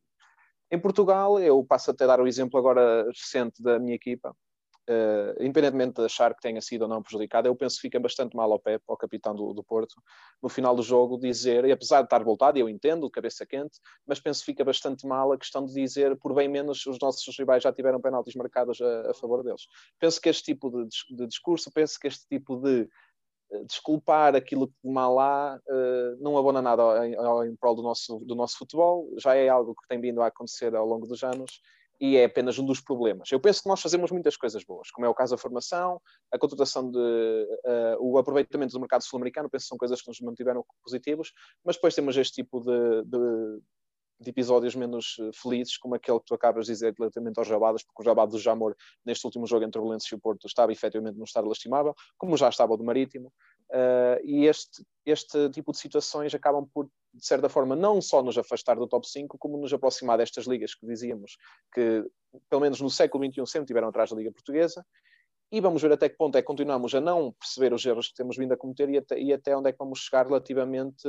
[0.71, 4.35] em Portugal, eu passo até a dar o exemplo agora recente da minha equipa,
[4.87, 8.35] Uh, independentemente de achar que tenha sido ou não prejudicado, eu penso que fica bastante
[8.35, 9.95] mal ao Pep, ao capitão do, do Porto,
[10.43, 14.19] no final do jogo dizer, e apesar de estar voltado, eu entendo, cabeça quente, mas
[14.19, 17.63] penso que fica bastante mal a questão de dizer, por bem menos, os nossos rivais
[17.63, 19.63] já tiveram penaltis marcados a, a favor deles.
[19.99, 22.87] Penso que este tipo de, de, discurso, penso que este tipo de
[23.51, 27.15] eh, desculpar aquilo que mal há uh, não abona nada em,
[27.49, 30.75] em prol do nosso, do nosso futebol, já é algo que tem vindo a acontecer
[30.75, 31.59] ao longo dos anos
[31.99, 33.31] e é apenas um dos problemas.
[33.31, 36.37] Eu penso que nós fazemos muitas coisas boas, como é o caso da formação, a
[36.37, 40.65] contratação de uh, o aproveitamento do mercado sul-americano, penso que são coisas que nos mantiveram
[40.83, 43.61] positivos, mas depois temos este tipo de, de,
[44.19, 47.83] de, episódios menos eh, felizes, como aquele que tu acabas de dizer relativamente aos Jabadas,
[47.83, 48.75] porque o Jabado do Jamor,
[49.05, 52.37] neste último jogo entre o Valência e o Porto, estava efetivamente num estado lastimável, como
[52.37, 53.31] já estava o do Marítimo,
[53.71, 58.37] uh, e este, este tipo de situações acabam por de certa forma, não só nos
[58.37, 61.37] afastar do top 5, como nos aproximar destas ligas que dizíamos
[61.73, 62.05] que,
[62.49, 64.85] pelo menos no século XXI, sempre tiveram atrás da Liga Portuguesa.
[65.51, 68.15] E vamos ver até que ponto é que continuamos a não perceber os erros que
[68.15, 71.07] temos vindo a cometer e até, e até onde é que vamos chegar relativamente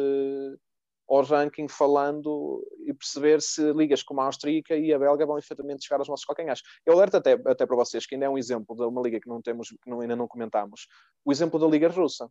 [1.09, 5.85] ao ranking falando e perceber se ligas como a austríaca e a belga vão efetivamente
[5.85, 6.63] chegar aos nossos calcanhares.
[6.85, 9.29] Eu alerto até, até para vocês que ainda é um exemplo de uma liga que
[9.29, 10.87] não temos, que não, ainda não comentámos,
[11.25, 12.29] o exemplo da Liga Russa.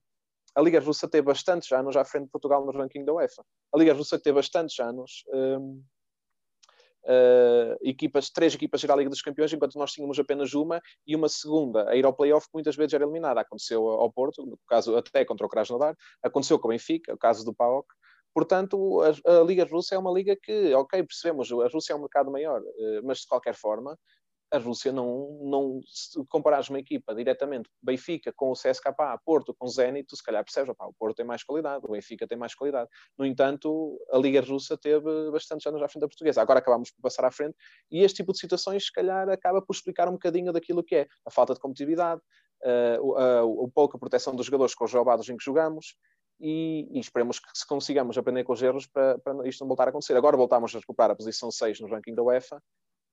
[0.54, 3.44] A Liga Russa teve bastantes anos à frente de Portugal no ranking da UEFA.
[3.74, 5.84] A Liga Russa teve bastantes anos um,
[7.06, 11.16] uh, equipas, três equipas ir à Liga dos Campeões, enquanto nós tínhamos apenas uma e
[11.16, 13.42] uma segunda a ir ao playoff, que muitas vezes era eliminada.
[13.42, 17.46] Aconteceu ao Porto, no caso até contra o Krasnodar, aconteceu com o Benfica, o caso
[17.46, 17.88] do PAOK.
[18.36, 22.02] Portanto, a, a, Liga Russa é uma liga que, ok, percebemos, a Rússia é um
[22.02, 23.98] mercado maior, uh, mas de qualquer forma,
[24.52, 28.94] a Rússia não, não se comparares uma equipa diretamente Benfica com o CSKA,
[29.24, 31.92] Porto com o Zenit, tu se calhar percebes, opa, o Porto tem mais qualidade, o
[31.94, 32.90] Benfica tem mais qualidade.
[33.18, 36.42] No entanto, a Liga Russa teve bastantes anos à frente da portuguesa.
[36.42, 37.56] Agora acabamos por passar à frente
[37.90, 41.08] e este tipo de situações, se calhar, acaba por explicar um bocadinho daquilo que é
[41.26, 42.22] a falta de competitividade,
[42.66, 45.96] uh, a, a, pouca proteção dos jogadores com os roubados em que jogamos.
[46.40, 49.90] E, e, esperemos que consigamos aprender com os erros para, para isto não voltar a
[49.90, 50.16] acontecer.
[50.18, 52.62] Agora voltamos a recuperar a posição 6 no ranking da UEFA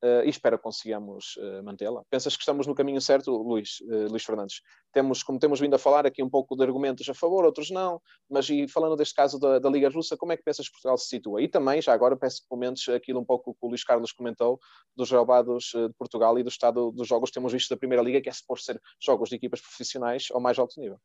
[0.03, 2.03] uh, e espero que consigamos uh, mantê-la.
[2.11, 4.61] Pensas que estamos no caminho certo, Luís, uh, Luís Fernandes?
[4.93, 8.01] Temos, como temos vindo a falar aqui um pouco de argumentos a favor, outros não,
[8.29, 10.99] mas e falando deste caso da, da Liga Russa, como é que pensas que Portugal
[10.99, 11.41] se situa?
[11.41, 14.59] E também, já agora, peço que comentes aquilo um pouco que o Luís Carlos comentou
[14.97, 18.21] dos roubados de Portugal e do estado dos jogos que temos visto da Primeira Liga,
[18.21, 21.01] que é suposto ser jogos de equipas profissionais ao mais alto nível.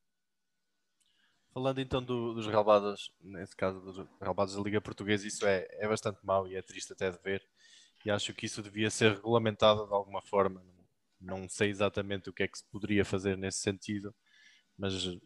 [1.57, 5.87] Falando então do, dos roubados, nesse caso dos roubados da Liga Portuguesa, isso é, é
[5.87, 7.43] bastante mau e é triste até de ver
[8.05, 10.63] e acho que isso devia ser regulamentado de alguma forma.
[11.19, 14.13] Não sei exatamente o que é que se poderia fazer nesse sentido,
[14.77, 15.17] mas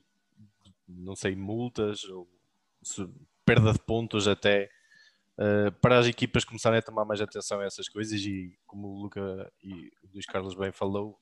[0.88, 2.26] não sei, multas ou
[3.44, 4.70] perda de pontos até
[5.38, 9.02] uh, para as equipas começarem a tomar mais atenção a essas coisas e como o
[9.02, 11.20] Luca e o Luís Carlos bem falou,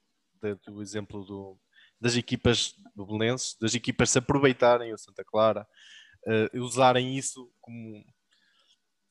[0.67, 1.60] do exemplo do,
[2.00, 5.68] das equipas do Belenenses, das equipas se aproveitarem o Santa Clara,
[6.28, 8.04] uh, usarem isso como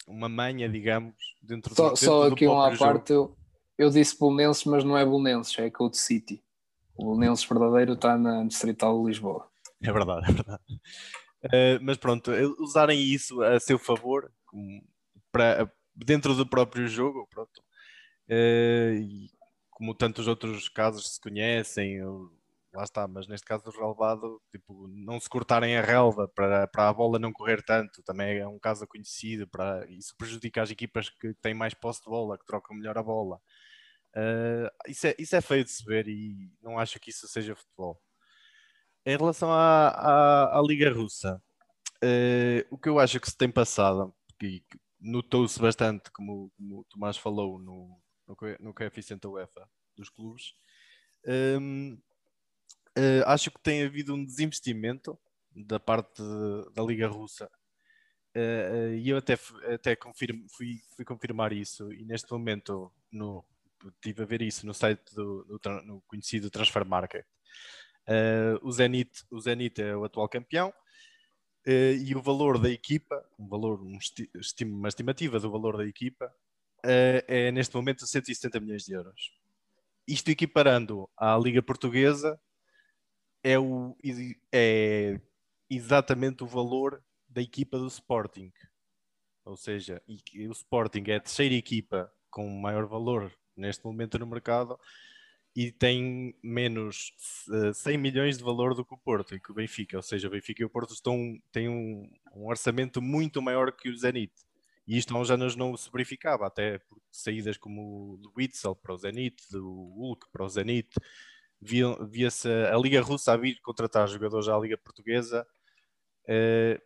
[0.07, 3.37] uma manha, digamos, dentro só, do Só aqui uma parte, eu,
[3.77, 6.43] eu disse Bolonenses, mas não é Bolonenses, é Code City.
[6.95, 9.49] O Bolonenses verdadeiro está na Distrital de Lisboa.
[9.83, 10.63] É verdade, é verdade.
[11.45, 14.33] Uh, mas pronto, usarem isso a seu favor,
[15.31, 17.63] para, dentro do próprio jogo, pronto.
[18.29, 19.31] Uh, e
[19.71, 22.03] como tantos outros casos se conhecem,
[22.73, 26.89] lá está, mas neste caso do relevado, tipo, não se cortarem a relva para, para
[26.89, 31.09] a bola não correr tanto, também é um caso conhecido, para, isso prejudica as equipas
[31.11, 33.41] que têm mais posse de bola, que trocam melhor a bola.
[34.17, 37.55] Uh, isso, é, isso é feio de se ver e não acho que isso seja
[37.55, 38.01] futebol.
[39.07, 41.43] Em relação à, à, à Liga Russa,
[42.05, 44.63] uh, o que eu acho que se tem passado, que
[45.01, 50.55] notou-se bastante, como, como o Tomás falou no, no, no coeficiente da UEFA dos clubes,
[51.27, 52.08] um, ah,
[52.99, 55.19] uh, acho que tem havido um desinvestimento
[55.55, 57.51] da parte de, da Liga Russa.
[58.37, 59.39] Uh, e eu até,
[59.73, 63.45] até confirmo, fui, fui confirmar isso e neste momento no,
[63.87, 67.25] estive a ver isso no site do no, conhecido Transfer Market.
[68.07, 70.71] Uh, o, Zenit, o Zenit é o atual campeão
[71.67, 75.87] uh, e o valor da equipa, um valor, um esti uma estimativa do valor da
[75.87, 76.27] equipa,
[76.85, 79.33] uh, é neste momento 170 milhões de euros.
[80.07, 82.41] Isto equiparando à Liga Portuguesa,
[83.43, 83.97] é, o,
[84.53, 85.21] é
[85.71, 88.53] exatamente o valor da equipa do Sporting.
[89.45, 94.79] Ou seja, o Sporting é a terceira equipa com maior valor neste momento no mercado
[95.57, 97.13] e tem menos
[97.75, 99.97] 100 eh, milhões de valor do que o Porto e que o Benfica.
[99.97, 103.89] Ou seja, o Benfica e o Porto estão, têm um, um orçamento muito maior que
[103.89, 104.33] o Zenit.
[104.87, 108.97] E isto há uns anos não se verificava, até saídas como do Witzel para o
[108.97, 110.89] Zenit, do Hulk para o Zenit,
[111.61, 115.47] via-se a Liga Russa a vir contratar jogadores à Liga Portuguesa.
[116.29, 116.81] Eh,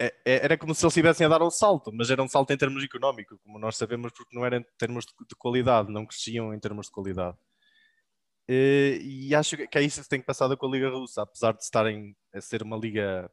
[0.00, 2.52] é, é, era como se eles estivessem a dar um salto, mas era um salto
[2.52, 6.54] em termos económicos, como nós sabemos, porque não era em termos de, qualidade, não cresciam
[6.54, 7.36] em termos de qualidade.
[8.48, 11.62] Eh, e acho que é isso que tem passado com a Liga Russa, apesar de
[11.62, 13.30] estarem a ser uma liga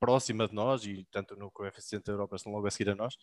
[0.00, 3.14] próxima de nós, e tanto no coeficiente da Europa estão logo a seguir a nós,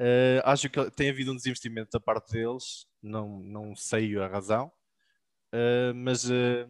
[0.00, 4.72] uh, acho que tem havido um desinvestimento da parte deles, não, não sei a razão,
[5.52, 6.68] Uh, mas, uh,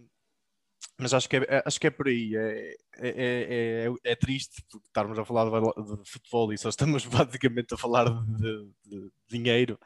[0.99, 2.37] mas acho que, é, acho que é por aí.
[2.37, 7.05] É, é, é, é, é triste estarmos a falar de, de, futebol e só estamos
[7.07, 9.79] basicamente a falar de, de dinheiro,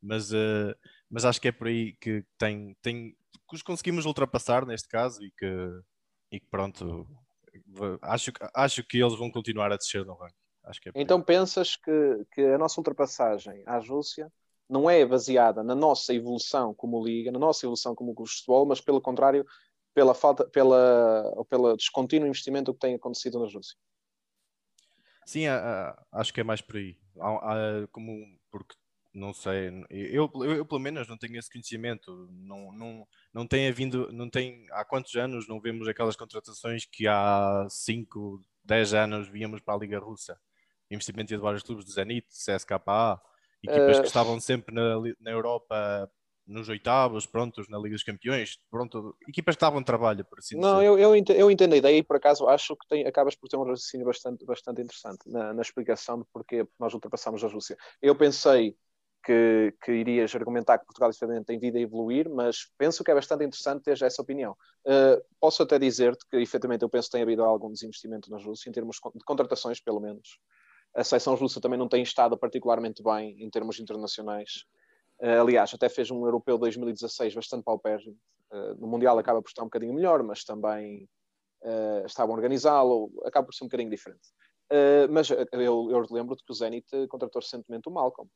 [0.00, 0.74] mas, uh,
[1.10, 3.16] mas acho que é por aí que tem, tem
[3.48, 5.80] que os conseguimos ultrapassar neste caso e que,
[6.32, 7.06] e que pronto.
[8.02, 10.34] Acho, acho que eles vão continuar a descer no ranking.
[10.94, 14.30] É então pensas que, que a nossa ultrapassagem à Rússia
[14.68, 18.66] não é baseada na nossa evolução como liga, na nossa evolução como clube de futebol,
[18.66, 19.46] mas pelo contrário,
[19.94, 23.76] pela falta, pela, ou pelo descontínuo investimento que tem acontecido na Rússia.
[25.24, 25.46] Sim,
[26.12, 26.96] acho que é mais por aí.
[27.90, 28.76] como, porque
[29.16, 32.28] não sei, eu, eu, eu, pelo menos não tenho esse conhecimento.
[32.30, 37.08] Não, não, não tem havido, não tem, há quantos anos não vemos aquelas contratações que
[37.08, 40.38] há 5, 10 anos víamos para a Liga Russa?
[40.90, 43.20] Investimento de vários clubes do Zenit, CSKA,
[43.62, 44.00] equipas uh...
[44.02, 46.10] que estavam sempre na, na Europa
[46.46, 50.76] nos oitavos, prontos, na Liga dos Campeões, pronto, equipas que estavam trabalho, por assim Não,
[50.76, 50.86] dizer.
[50.86, 53.48] eu, eu, entendo, eu entendo a ideia e por acaso acho que tem, acabas por
[53.48, 57.76] ter um raciocínio bastante, bastante interessante na, na explicação de porque nós ultrapassamos a Rússia.
[58.00, 58.76] Eu pensei
[59.24, 63.14] que, que irias argumentar que Portugal efetivamente tem vindo a evoluir, mas penso que é
[63.14, 64.56] bastante interessante ter essa opinião.
[64.86, 68.70] Uh, posso até dizer-te que efetivamente eu penso que tem havido algum desinvestimento na Rússia,
[68.70, 70.38] em termos de contratações, pelo menos.
[70.96, 74.64] A seleção russa também não tem estado particularmente bem em termos internacionais.
[75.20, 78.16] Uh, aliás, até fez um europeu 2016 bastante paupérrimo.
[78.50, 81.06] Uh, no Mundial acaba por estar um bocadinho melhor, mas também
[81.62, 84.26] uh, estavam a organizá-lo, acaba por ser um bocadinho diferente.
[85.10, 88.30] mas eu, eu lembro-te que o Zenit contratou recentemente o Malcolm.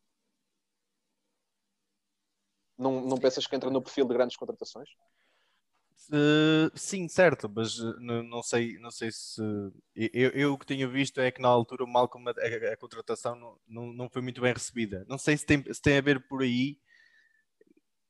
[2.79, 4.89] Não, não pensas que entra no perfil de grandes contratações?
[6.09, 9.41] Uh, sim, certo, mas uh, não, sei, não sei se
[9.95, 12.77] eu, eu o que tenho visto é que na altura o Malcolm a, a, a
[12.77, 15.05] contratação não, não, não, foi muito bem recebida.
[15.09, 16.79] Não sei se tem, se tem a ver por aí.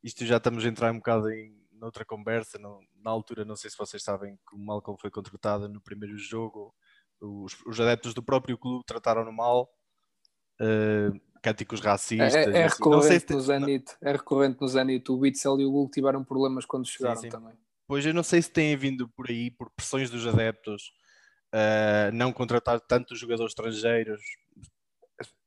[0.03, 2.59] Isto já estamos a entrar um bocado em noutra conversa.
[2.59, 6.17] Não, na altura, não sei se vocês sabem que o Malcolm foi contratado no primeiro
[6.17, 6.75] jogo.
[7.21, 9.71] Os, os adeptos do próprio clube trataram-no mal.
[10.61, 12.35] Uh, cânticos racistas.
[12.35, 12.77] É, é assim.
[12.77, 15.11] recorrente se no Zenit, é recorrente no Zenit.
[15.11, 17.29] O Witzel e o Hugo tiveram problemas quando chegaram sim, sim.
[17.29, 17.55] também.
[17.91, 20.93] Pois eu não sei se têm vindo por aí, por pressões dos adeptos,
[21.53, 24.21] uh, não contratar tantos jogadores estrangeiros.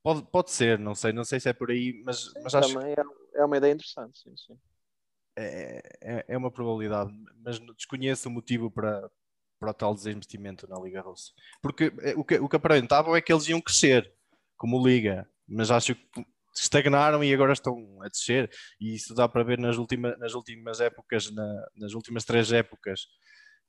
[0.04, 2.74] Pode, pode ser, não sei, não sei se é por aí, mas, sim, mas acho.
[2.74, 4.60] Também é, é uma ideia interessante, sim, sim.
[5.38, 9.10] É, é, é uma probabilidade, mas desconheço o motivo para,
[9.58, 11.32] para o tal desinvestimento na Liga Russa.
[11.62, 14.14] Porque eh, o que, o que aparentavam é que eles iam crescer
[14.58, 16.26] como Liga, mas acho que
[16.62, 18.50] estagnaram e agora estão a descer.
[18.80, 23.02] E isso dá para ver nas, última, nas últimas épocas, na, nas últimas três épocas,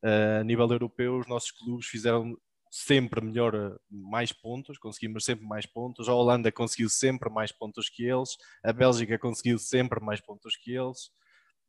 [0.04, 2.36] uh, a nível europeu, os nossos clubes fizeram
[2.70, 6.08] sempre melhor, eh, mais pontos, conseguimos sempre mais pontos.
[6.08, 10.72] A Holanda conseguiu sempre mais pontos que eles, a Bélgica conseguiu sempre mais pontos que
[10.72, 11.12] eles.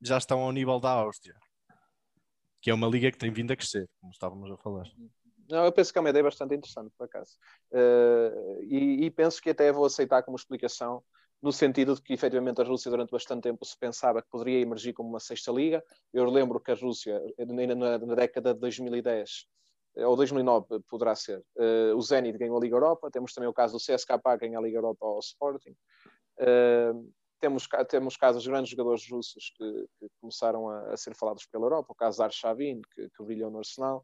[0.01, 1.35] Já estão ao nível da Áustria,
[2.59, 4.87] que é uma liga que tem vindo a crescer, como estávamos a falar.
[5.49, 7.37] Não, eu penso que é uma ideia bastante interessante, por acaso.
[7.71, 11.03] Uh, e, e, penso que até vou aceitar como explicação,
[11.41, 14.93] no sentido de que, efetivamente, a Rússia, durante bastante tempo, se pensava que poderia emergir
[14.93, 15.83] como uma sexta liga.
[16.11, 19.47] Eu lembro que a Rússia, ainda na, na década de 2010,
[19.95, 23.53] eh, ou 2009 poderá ser, uh, o Zenit ganhou a Liga Europa, temos também o
[23.53, 25.75] caso do CSKA ganhar a Liga Europa ao Sporting.
[26.39, 31.45] Uh, temos, temos casos de grandes jogadores russos que, que começaram a, a, ser falados
[31.45, 34.03] pela Europa, o caso de Arshavin, que, que brilhou no Arsenal.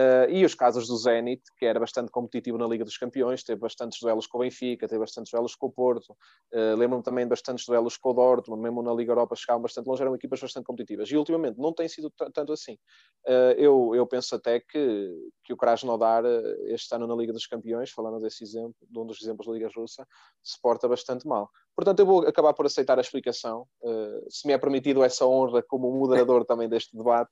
[0.00, 3.60] Uh, e os casos do Zenit, que era bastante competitivo na Liga dos Campeões, teve
[3.60, 6.16] bastantes duelos com o Benfica, teve bastantes duelos com o Porto,
[6.54, 9.86] uh, lembro-me também de bastantes duelos com o Dortmund, mesmo na Liga Europa chegavam bastante
[9.86, 11.10] longe, eram equipas bastante competitivas.
[11.10, 12.78] E ultimamente não tem sido tanto assim.
[13.26, 15.10] Uh, eu, eu penso até que,
[15.44, 16.24] que o Krasnodar,
[16.68, 19.68] este ano na Liga dos Campeões, falando desse exemplo, de um dos exemplos da Liga
[19.76, 20.06] Russa,
[20.42, 21.50] se porta bastante mal.
[21.76, 23.66] Portanto, eu vou acabar por aceitar a explicação,
[24.28, 27.30] se me é permitido essa honra como moderador também deste debate.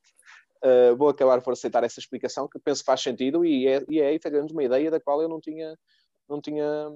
[0.62, 4.01] Uh, vou acabar por aceitar essa explicação que penso que faz sentido e é, e
[4.01, 5.79] é efetivamente uma ideia da qual eu não tinha,
[6.29, 6.90] não tinha,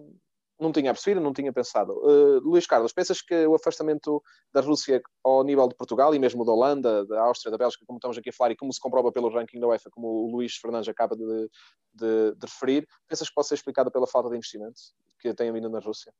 [0.58, 1.92] não tinha percebido, não tinha pensado.
[1.92, 4.20] Uh, Luís Carlos, pensas que o afastamento
[4.52, 7.98] da Rússia ao nível de Portugal e mesmo da Holanda, da Áustria, da Bélgica, como
[7.98, 10.56] estamos aqui a falar e como se comprova pelo ranking da UEFA, como o Luís
[10.56, 11.48] Fernandes acaba de,
[11.94, 14.80] de, de referir, pensas que pode ser explicado pela falta de investimento
[15.20, 16.12] que tem havido na Rússia?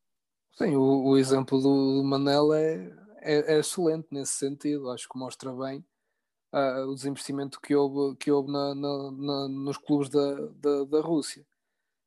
[0.53, 2.89] Sim, o, o exemplo do Manel é,
[3.21, 5.85] é, é excelente nesse sentido, acho que mostra bem
[6.53, 11.01] uh, o desinvestimento que houve, que houve na, na, na, nos clubes da, da, da
[11.01, 11.47] Rússia.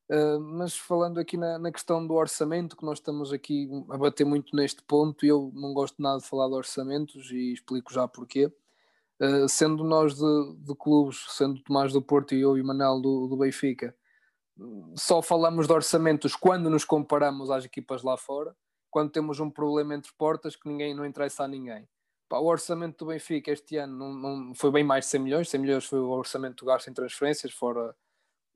[0.08, 4.24] Uh, mas falando aqui na, na, questão do orçamento, que nós estamos aqui a bater
[4.24, 8.46] muito neste ponto, eu não gosto nada de falar de orçamentos e explico já porquê.
[9.20, 13.26] Uh, sendo nós de, de, clubes, sendo Tomás do Porto e eu e Manel do,
[13.26, 13.96] do Benfica,
[14.96, 18.56] só falamos de orçamentos quando nos comparamos às equipas lá fora,
[18.90, 21.86] quando temos um problema entre portas que ninguém não interessa a ninguém.
[22.28, 25.48] Pá, o orçamento do Benfica este ano não, não, foi bem mais de 100 milhões.
[25.48, 27.94] 100 milhões foi o orçamento do gasto em transferências, fora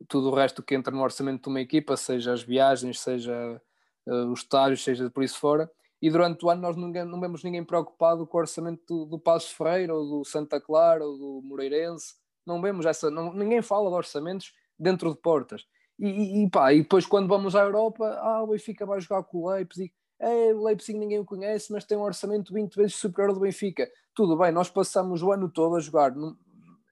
[0.09, 3.61] tudo o resto que entra no orçamento de uma equipa, seja as viagens, seja
[4.07, 5.71] uh, os estádios, seja por isso fora.
[6.01, 9.18] E durante o ano nós não, não vemos ninguém preocupado com o orçamento do, do
[9.18, 12.14] Passo Ferreira, ou do Santa Clara, ou do Moreirense.
[12.47, 13.11] Não vemos essa.
[13.11, 15.66] Não, ninguém fala de orçamentos dentro de portas.
[15.99, 19.39] E, e, pá, e depois quando vamos à Europa, ah, o Benfica vai jogar com
[19.39, 23.31] o Leipzig é, o Leipzig ninguém o conhece, mas tem um orçamento 20 vezes superior
[23.31, 23.91] ao do Benfica.
[24.14, 26.14] Tudo bem, nós passamos o ano todo a jogar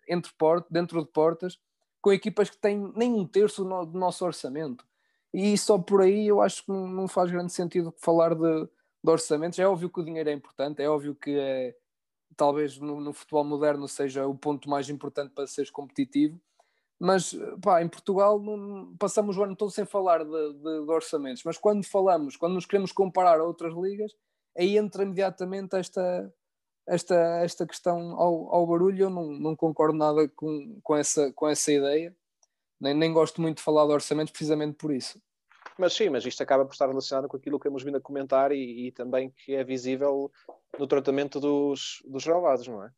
[0.08, 1.58] entre port, dentro de portas
[2.00, 4.84] com equipas que têm nem um terço do nosso orçamento.
[5.32, 8.64] e só por aí eu acho que não faz grande sentido falar de,
[9.04, 9.58] de orçamentos.
[9.58, 11.76] É óbvio que o dinheiro é importante, é óbvio que é,
[12.36, 16.40] talvez no, no, futebol moderno seja o ponto mais importante para seres competitivo,
[16.98, 21.44] mas pá, em Portugal não, passamos o ano todo sem falar de, de, de, orçamentos,
[21.44, 24.12] mas quando falamos, quando nos queremos comparar a outras ligas,
[24.56, 26.32] aí entra imediatamente esta,
[26.86, 29.04] esta, esta questão ao, ao barulho.
[29.04, 32.16] Eu não, não concordo nada com, com, essa, com essa ideia,
[32.80, 35.20] nem, nem gosto muito de falar de orçamentos precisamente por isso.
[35.78, 38.50] Mas sim, mas isto acaba por estar relacionado com aquilo que temos vindo a comentar
[38.50, 40.32] e, e também que é visível
[40.76, 42.90] no tratamento dos, dos relevados, não é?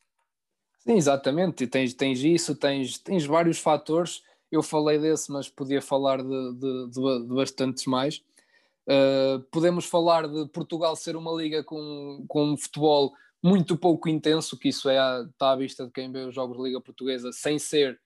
[0.83, 1.67] Sim, exatamente.
[1.67, 4.23] Tens, tens isso, tens, tens vários fatores.
[4.51, 8.21] Eu falei desse, mas podia falar de, de, de, de bastantes mais.
[8.87, 14.57] Uh, podemos falar de Portugal ser uma liga com, com um futebol muito pouco intenso,
[14.57, 17.59] que isso é, está à vista de quem vê os jogos de Liga Portuguesa, sem
[17.59, 17.99] ser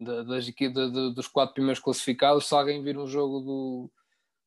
[0.00, 2.46] de, dos quatro primeiros classificados.
[2.46, 3.90] Se alguém vir um jogo do.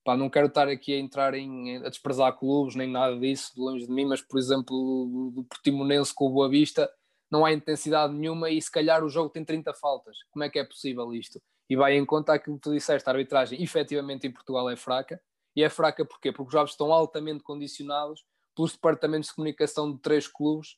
[0.03, 3.87] Pá, não quero estar aqui a entrar em, a desprezar clubes, nem nada disso, longe
[3.87, 6.87] de mim, mas por exemplo, do, do Portimonense com o Boa Vista,
[7.31, 10.17] não há intensidade nenhuma e se calhar o jogo tem 30 faltas.
[10.31, 11.41] Como é que é possível isto?
[11.69, 15.21] E vai em conta aquilo que tu disseste, a arbitragem efetivamente em Portugal é fraca.
[15.55, 16.31] E é fraca porquê?
[16.31, 18.23] Porque os jogos estão altamente condicionados
[18.55, 20.77] pelos departamentos de comunicação de três clubes,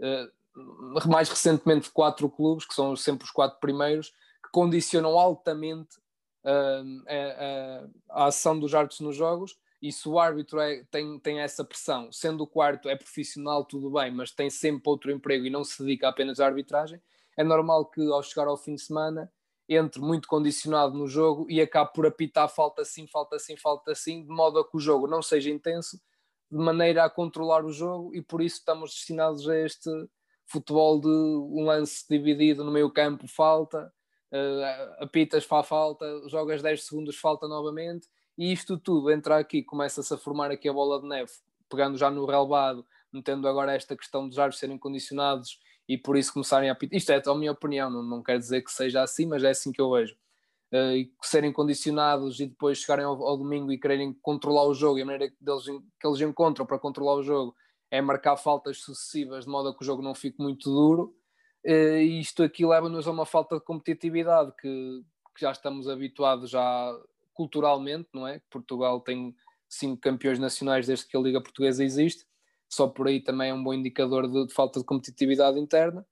[0.00, 4.10] uh, mais recentemente quatro clubes, que são sempre os quatro primeiros,
[4.42, 5.96] que condicionam altamente
[6.44, 9.56] uh, a, a, a, ação dos árbitros nos jogos.
[9.86, 13.88] E se o árbitro é, tem, tem essa pressão, sendo o quarto é profissional, tudo
[13.88, 17.00] bem, mas tem sempre outro emprego e não se dedica apenas à arbitragem,
[17.36, 19.32] é normal que ao chegar ao fim de semana
[19.68, 24.24] entre muito condicionado no jogo e acabe por apitar falta assim, falta assim, falta assim,
[24.24, 26.00] de modo a que o jogo não seja intenso
[26.50, 29.88] de maneira a controlar o jogo e por isso estamos destinados a este
[30.46, 33.92] futebol de um lance dividido no meio campo, falta,
[34.32, 40.12] uh, apitas a falta, jogas 10 segundos, falta novamente, e isto tudo entra aqui, começa-se
[40.12, 41.32] a formar aqui a bola de neve,
[41.68, 46.32] pegando já no relevado, metendo agora esta questão dos árbitros serem condicionados e por isso
[46.32, 46.96] começarem a apitar.
[46.96, 49.72] Isto é a minha opinião, não, não quer dizer que seja assim, mas é assim
[49.72, 50.16] que eu vejo
[50.72, 55.02] uh, serem condicionados e depois chegarem ao, ao, domingo e quererem controlar o jogo e
[55.02, 57.54] a maneira que, deles, que eles encontram para controlar o jogo
[57.90, 61.14] é marcar faltas sucessivas de modo a que o jogo não fique muito duro
[61.66, 65.02] uh, e isto aqui leva-nos a uma falta de competitividade que,
[65.34, 66.92] que, já estamos habituados já
[67.36, 68.40] culturalmente, não é?
[68.50, 69.36] Portugal tem
[69.68, 72.26] cinco campeões nacionais desde que a Liga Portuguesa existe,
[72.68, 76.04] só por aí também é um bom indicador de, de falta de competitividade interna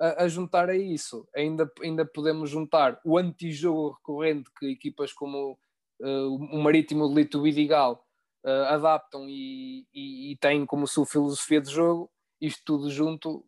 [0.00, 1.26] a, a, juntar a isso.
[1.34, 5.58] Ainda, ainda podemos juntar o antijogo recorrente que equipas como
[6.00, 8.04] uh, o Marítimo de Lito Vidigal
[8.44, 12.10] uh, adaptam e, e, e, têm como sua filosofia de jogo.
[12.40, 13.46] Isto tudo junto,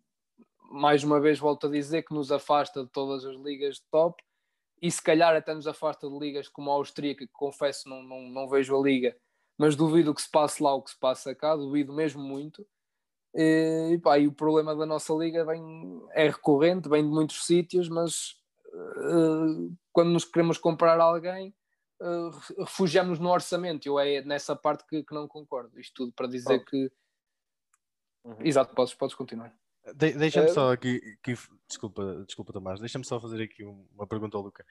[0.70, 4.22] mais uma vez volto a dizer, que nos afasta de todas as ligas de top
[4.80, 8.22] e se calhar até nos afasta de ligas como a Austríaca, que confesso não, não,
[8.28, 9.16] não vejo a liga,
[9.56, 12.66] mas duvido que se passe lá o que se passa cá, duvido mesmo muito.
[13.34, 15.62] E, pá, e o problema da nossa liga vem,
[16.12, 18.36] é recorrente, vem de muitos sítios, mas
[18.72, 21.52] uh, quando nos queremos comprar alguém,
[22.00, 23.86] uh, refugiamos no orçamento.
[23.86, 25.80] Eu é nessa parte que, que não concordo.
[25.80, 26.90] Isto tudo para dizer que.
[28.24, 28.36] Uhum.
[28.40, 29.52] Exato, podes, podes continuar.
[29.94, 31.36] De, Deixa-me só aqui, aqui,
[31.68, 34.64] desculpa, desculpa Tomás, deixa-me só fazer aqui uma pergunta ao Luca.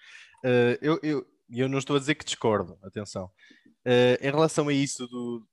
[0.44, 3.26] Uh, eu, eu, eu não estou a dizer que discordo, atenção.
[3.86, 5.46] Uh, em relação a isso do,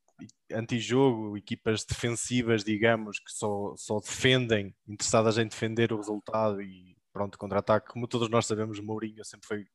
[0.53, 7.39] antijogo, equipas defensivas, digamos, que só, só defendem, interessadas em defender o resultado e pronto,
[7.39, 7.89] contra-ataque.
[7.89, 9.67] Como todos nós sabemos, Mourinho sempre foi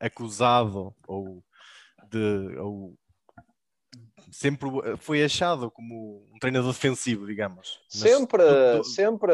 [0.00, 1.44] acusado ou
[2.10, 2.56] de.
[2.58, 2.96] Ou,
[4.30, 4.68] sempre
[4.98, 7.80] foi achado como um treinador defensivo, digamos.
[7.92, 8.84] Mas sempre, tudo...
[8.84, 9.32] sempre,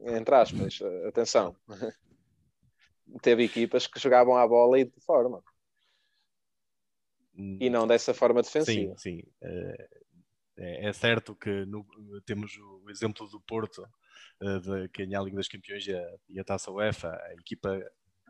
[0.00, 1.56] entre aspas, atenção.
[3.22, 5.42] Teve equipas que jogavam a bola e de forma
[7.36, 8.94] e não dessa forma defensiva.
[8.96, 9.22] Sim, sim.
[9.42, 9.88] Eh,
[10.56, 11.84] é, é certo que no,
[12.24, 13.82] temos o exemplo do Porto,
[14.40, 17.10] uh, de ganhar a Liga das Campeões e a, e a Taça UEFA.
[17.10, 17.80] A equipa,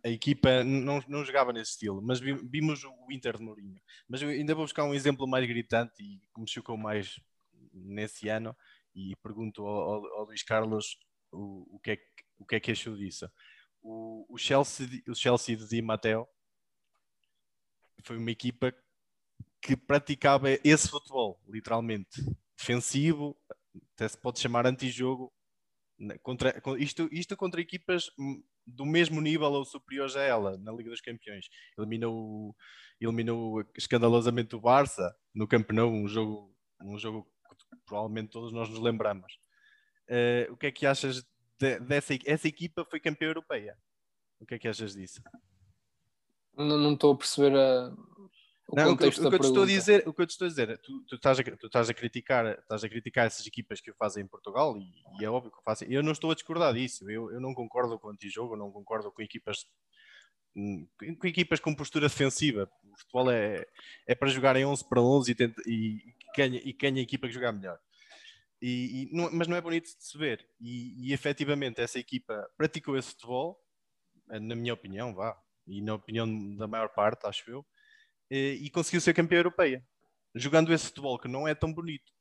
[0.04, 3.80] a equipa não, não jogava nesse estilo, mas vimos o Inter de Mourinho.
[4.06, 7.18] Mas eu ainda vou buscar um exemplo mais gritante e que me chocou mais
[7.72, 8.54] nesse ano
[8.94, 10.98] e pergunto ao, ao, ao Luís Carlos
[11.32, 11.98] o, o, que é,
[12.38, 13.30] o que é que achou disso.
[13.80, 16.28] O, o, Chelsea, o Chelsea de Di Matteo
[18.02, 18.74] foi uma equipa
[19.62, 22.22] que praticava esse futebol, literalmente.
[22.58, 23.34] Defensivo,
[23.94, 25.32] até se pode chamar antijogo.
[26.22, 28.10] Contra, isto, isto contra equipas
[28.66, 31.48] do mesmo nível ou superiores a ela na Liga dos Campeões.
[31.78, 32.54] Eliminou,
[33.00, 37.24] eliminou escandalosamente o Barça no Camp Nou, um jogo, um jogo
[37.70, 39.38] que provavelmente todos nós nos lembramos.
[40.08, 41.24] Uh, o que é que achas
[41.58, 43.76] de, dessa essa equipa foi campeã europeia?
[44.40, 45.22] O que é que achas disso?
[46.56, 47.92] Não estou a perceber a,
[48.74, 50.30] o não, contexto o, o, que eu te estou a dizer, o que eu te
[50.30, 53.46] estou a dizer, tu, tu, estás a, tu estás a criticar, estás a criticar essas
[53.46, 55.90] equipas que o fazem em Portugal e, e é óbvio que o fazem.
[55.92, 57.08] Eu não estou a discordar disso.
[57.08, 59.64] Eu, eu não concordo com o antijogo, não concordo com equipas
[60.56, 60.88] hum,
[61.20, 62.68] com equipas com postura defensiva.
[62.82, 63.64] O futebol é,
[64.08, 66.00] é para jogar em 11 para 11 e, tenta, e,
[66.36, 67.78] ganha, e ganha a equipa que jogar melhor.
[68.60, 70.44] E, e não, mas não é bonito de se ver.
[70.60, 73.60] E, e efetivamente essa equipa praticou esse futebol,
[74.26, 77.66] na minha opinião, vá, e na opinião da maior parte, acho eu,
[78.30, 79.84] e, e conseguiu ser campeã europeia,
[80.34, 82.12] jogando esse futebol que não é tão bonito.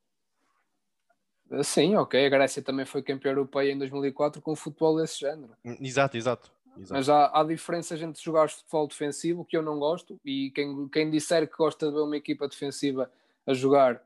[1.63, 2.25] Sim, ok.
[2.25, 5.55] A Grécia também foi campeã europeia em 2004 com futebol desse género.
[5.63, 6.51] Hum, exato, exato.
[6.77, 6.93] exato.
[6.93, 11.11] Mas há, há diferenças entre jogar futebol defensivo, que eu não gosto, e quem, quem
[11.11, 13.11] disser que gosta de ver uma equipa defensiva
[13.45, 14.01] a jogar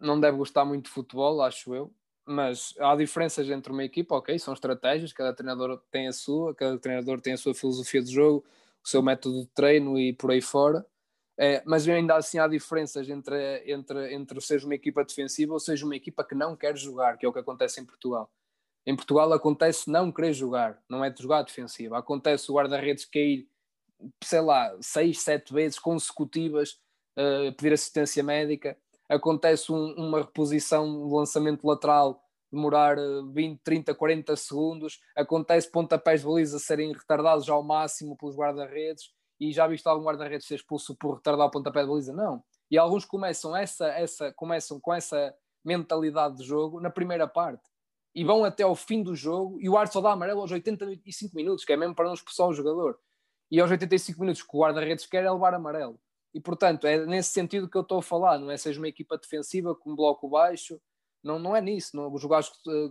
[0.00, 1.92] não deve gostar muito de futebol, acho eu.
[2.24, 6.78] Mas há diferenças entre uma equipa, ok, são estratégias, cada treinador tem a sua, cada
[6.78, 8.44] treinador tem a sua filosofia de jogo,
[8.82, 10.86] o seu método de treino e por aí fora.
[11.38, 15.84] É, mas ainda assim há diferenças entre, entre, entre seja uma equipa defensiva ou seja
[15.84, 18.30] uma equipa que não quer jogar, que é o que acontece em Portugal.
[18.86, 21.98] Em Portugal acontece não querer jogar, não é de jogar defensiva.
[21.98, 23.48] Acontece o guarda-redes cair,
[24.22, 26.80] sei lá, seis, sete vezes consecutivas,
[27.16, 28.76] uh, pedir assistência médica
[29.14, 32.96] acontece um, uma reposição de lançamento lateral demorar
[33.32, 39.10] 20, 30, 40 segundos, acontece pontapés de baliza serem retardados ao máximo pelos guarda-redes,
[39.48, 42.12] e já viste algum guarda-redes ser expulso por retardar o pontapé de baliza?
[42.12, 42.42] Não.
[42.70, 45.34] E alguns começam, essa, essa, começam com essa
[45.64, 47.62] mentalidade de jogo na primeira parte
[48.14, 51.34] e vão até ao fim do jogo e o árbitro só dá amarelo aos 85
[51.34, 52.98] minutos, que é mesmo para não expulsar o jogador.
[53.50, 55.98] E aos 85 minutos que o guarda-redes quer é levar amarelo.
[56.34, 59.18] E portanto, é nesse sentido que eu estou a falar, não é seja uma equipa
[59.18, 60.80] defensiva com um bloco baixo,
[61.22, 62.42] não, não é nisso, não, jogar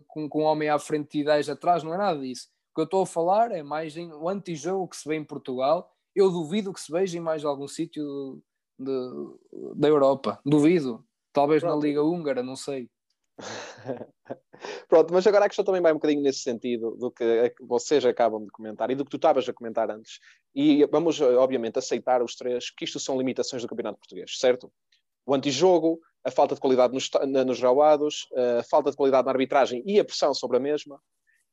[0.08, 2.49] com, com um homem à frente e 10 atrás, não é nada disso.
[2.72, 5.24] O que eu estou a falar é mais em, o antijogo que se vê em
[5.24, 5.91] Portugal.
[6.16, 8.41] Eu duvido que se veja em mais algum sítio
[9.76, 10.39] da Europa.
[10.45, 11.05] Duvido.
[11.32, 11.76] Talvez Pronto.
[11.76, 12.89] na Liga Húngara, não sei.
[14.88, 18.43] Pronto, mas agora a questão também vai um bocadinho nesse sentido do que vocês acabam
[18.43, 20.20] de comentar e do que tu estavas a comentar antes.
[20.53, 24.72] E vamos, obviamente, aceitar os três que isto são limitações do Campeonato Português, certo?
[25.26, 27.09] O antijogo, a falta de qualidade nos,
[27.45, 28.28] nos rauados,
[28.59, 31.01] a falta de qualidade na arbitragem e a pressão sobre a mesma.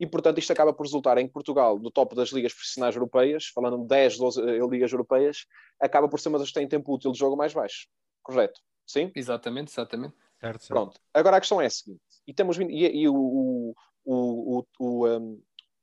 [0.01, 3.79] E, portanto, isto acaba por resultar em Portugal, no top das ligas profissionais europeias, falando
[3.83, 5.47] de 10, 12 eh, ligas europeias,
[5.81, 7.89] acaba por ser uma das que tem tempo útil de jogo mais baixo.
[8.23, 8.61] Correto?
[8.87, 9.11] Sim?
[9.15, 10.15] Exatamente, exatamente.
[10.41, 10.69] Certo, certo.
[10.69, 11.01] Pronto.
[11.13, 13.75] Agora a questão é a seguinte: e, temos, e, e o, o,
[14.05, 15.43] o, o, um,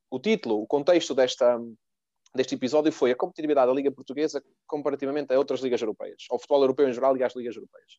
[0.10, 1.60] o título, o contexto desta,
[2.34, 6.62] deste episódio foi a competitividade da Liga Portuguesa comparativamente a outras ligas europeias, ao futebol
[6.62, 7.92] europeu em geral e às ligas europeias.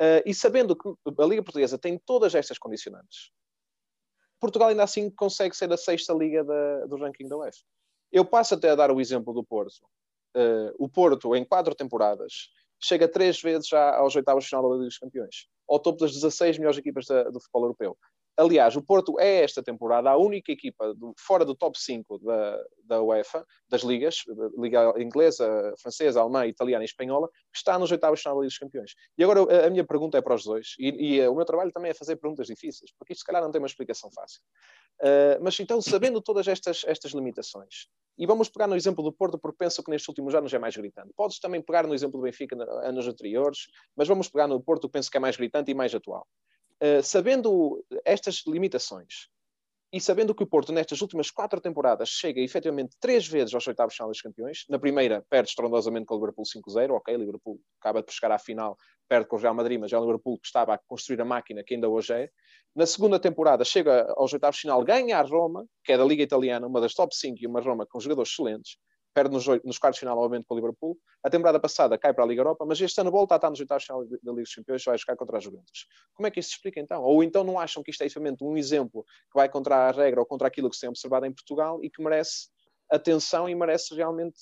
[0.00, 3.30] Uh, e sabendo que a Liga Portuguesa tem todas estas condicionantes,
[4.40, 7.58] Portugal ainda assim consegue ser a sexta liga da, do ranking da UEFA.
[8.12, 9.84] Eu passo até a dar o exemplo do Porto.
[10.36, 14.74] Uh, o Porto, em quatro temporadas, chega três vezes já aos oitavos de final da
[14.74, 17.98] Liga dos Campeões, ao topo das 16 melhores equipas da, do futebol europeu.
[18.36, 22.64] Aliás, o Porto é esta temporada a única equipa do, fora do top 5 da,
[22.84, 24.24] da UEFA, das ligas,
[24.58, 28.48] Liga Inglesa, Francesa, Alemã, Italiana e Espanhola, que está nos oitavos de final da Liga
[28.48, 28.94] dos Campeões.
[29.16, 31.72] E agora a, a minha pergunta é para os dois, e, e, o meu trabalho
[31.72, 34.42] também é fazer perguntas difíceis, porque isto se calhar não tem uma explicação fácil.
[35.00, 39.38] Uh, mas então, sabendo todas estas, estas limitações, e vamos pegar no exemplo do Porto,
[39.38, 41.10] porque penso que nestes últimos anos é mais gritante.
[41.14, 44.92] Podes também pegar no exemplo do Benfica anos anteriores, mas vamos pegar no Porto, que
[44.92, 46.26] penso que é mais gritante e mais atual.
[46.82, 49.28] Uh, sabendo estas limitações
[49.92, 53.92] e sabendo que o Porto, nestas últimas quatro temporadas, chega efetivamente três vezes aos oitavos
[53.92, 58.02] de final dos campeões, na primeira perde estrondosamente com o Liverpool 5-0, ok, Liverpool acaba
[58.02, 58.76] de chegar à final,
[59.08, 61.62] perde com o Real Madrid, mas é o Liverpool que estava a construir a máquina
[61.64, 62.30] que ainda hoje é.
[62.74, 66.22] Na segunda temporada chega aos oitavos de final, ganha a Roma, que é da Liga
[66.22, 68.76] Italiana, uma das top 5 e uma Roma com jogadores excelentes,
[69.16, 70.98] perde nos, nos quartos de final, obviamente, com o Liverpool.
[71.24, 73.58] A temporada passada cai para a Liga Europa, mas este ano volta a estar nos
[73.58, 75.86] oitavos de final da Liga dos Campeões vai jogar contra a Juventus.
[76.12, 77.02] Como é que isso se explica então?
[77.02, 80.20] Ou então não acham que isto é efetivamente um exemplo que vai contra a regra
[80.20, 82.48] ou contra aquilo que se tem observado em Portugal e que merece
[82.90, 84.38] atenção e merece realmente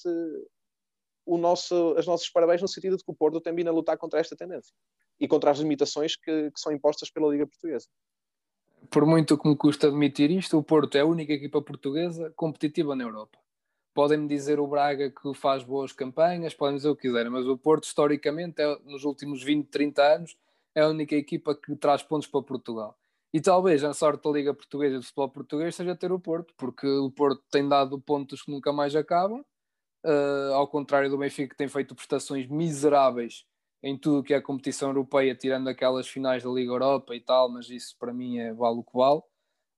[1.24, 3.96] o nosso, as nossos parabéns no sentido de que o Porto tem vindo a lutar
[3.96, 4.74] contra esta tendência
[5.20, 7.86] e contra as limitações que, que são impostas pela Liga Portuguesa
[8.90, 12.94] por muito que me custa admitir isto, o Porto é a única equipa portuguesa competitiva
[12.94, 13.38] na Europa.
[13.94, 17.56] Podem-me dizer o Braga que faz boas campanhas, podem dizer o que quiserem, mas o
[17.56, 20.36] Porto, historicamente, é, nos últimos 20, 30 anos,
[20.74, 22.98] é a única equipa que traz pontos para Portugal.
[23.32, 26.86] E talvez a sorte da Liga Portuguesa de Futebol Português seja ter o Porto, porque
[26.86, 29.44] o Porto tem dado pontos que nunca mais acabam,
[30.04, 33.44] uh, ao contrário do Benfica, que tem feito prestações miseráveis
[33.82, 37.68] em tudo que é competição europeia, tirando aquelas finais da Liga Europa e tal, mas
[37.68, 39.20] isso para mim é vale o que vale.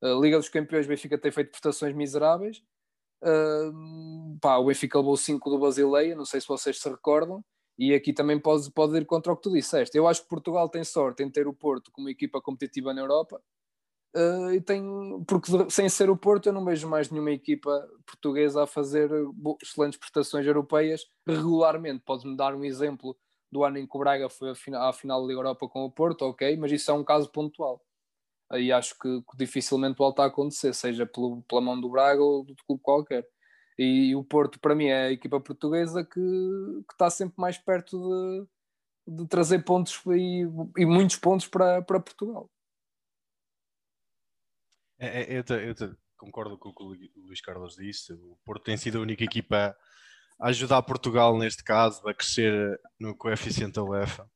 [0.02, 2.62] A Liga dos Campeões, Benfica tem feito prestações miseráveis.
[4.40, 7.42] Pá, o Benfica levou 5 do Basileia, não sei se vocês se recordam,
[7.78, 9.96] E aqui também pode, pode ir contra o que tu disseste.
[9.96, 13.40] Eu acho que Portugal tem sorte em ter o Porto como equipa competitiva na Europa.
[14.16, 14.82] Uh, e tem,
[15.26, 19.10] porque sem ser o Porto, eu não vejo mais nenhuma equipa portuguesa a fazer
[19.62, 22.02] excelentes prestações europeias regularmente.
[22.04, 23.14] Podes-me dar um exemplo
[23.52, 25.84] do ano em que o Braga foi à final, à final da Liga Europa com
[25.84, 27.82] o Porto, ok, mas isso é um caso pontual.
[28.50, 32.54] Aí acho que, dificilmente volta a acontecer, seja pelo, pela mão do Braga ou do
[32.66, 33.26] clube qualquer.
[33.78, 38.48] E, o Porto, para mim, é a equipa portuguesa que, que está sempre mais perto
[39.06, 40.46] de, de trazer pontos e,
[40.78, 42.50] e, muitos pontos para, para Portugal.
[44.98, 48.14] É, é, eu, te, eu te concordo com o que o Luís Carlos disse.
[48.14, 49.76] O Porto tem sido a única equipa
[50.40, 54.30] a ajudar Portugal, neste caso, a crescer no coeficiente da UEFA.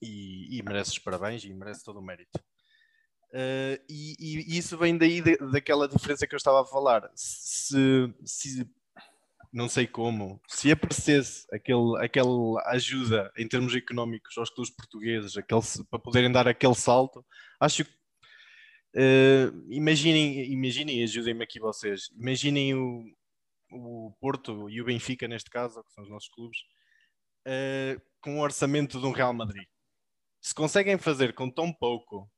[0.00, 2.40] E, e merece os parabéns e merece todo o mérito.
[3.32, 7.08] Uh, e, e, isso vem daí de, daquela diferença que eu estava a falar.
[7.14, 8.68] Se, se,
[9.52, 15.60] não sei como, se aparecesse aquele, aquela ajuda em termos económicos aos clubes portugueses aquele,
[15.88, 17.24] para poderem dar aquele salto,
[17.60, 17.90] acho que
[18.96, 23.04] uh, imaginem, imaginem, ajudem-me aqui vocês, imaginem o,
[23.72, 26.58] o Porto e o Benfica, neste caso, que são os nossos clubes,
[27.46, 29.66] uh, com o orçamento de um Real Madrid.
[30.40, 32.28] Se conseguem fazer com tão pouco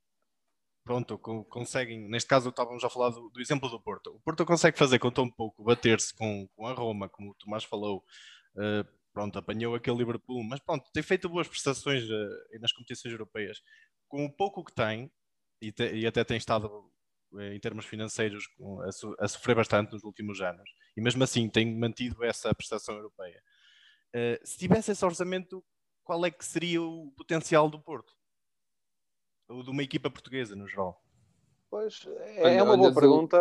[0.83, 4.15] pronto, conseguem, neste caso estávamos a falar do, do, exemplo do Porto.
[4.15, 7.63] O Porto consegue fazer com tão pouco, bater-se com, com a Roma, como o Tomás
[7.63, 8.03] falou,
[8.55, 13.61] uh, pronto, apanhou aquele Liverpool, mas pronto, tem feito boas prestações uh, nas competições europeias.
[14.07, 15.11] Com o pouco que tem,
[15.61, 16.67] e, te, e até tem estado
[17.31, 18.45] uh, em termos financeiros
[18.85, 22.95] a, so, a, sofrer bastante nos últimos anos, e mesmo assim tem mantido essa prestação
[22.95, 23.41] europeia.
[24.43, 25.63] se tivesse esse orçamento,
[26.03, 28.13] qual é que seria o potencial do Porto?
[29.47, 31.01] Ou de uma equipa portuguesa no geral?
[31.69, 33.37] Pois, é, é uma boa pergunta,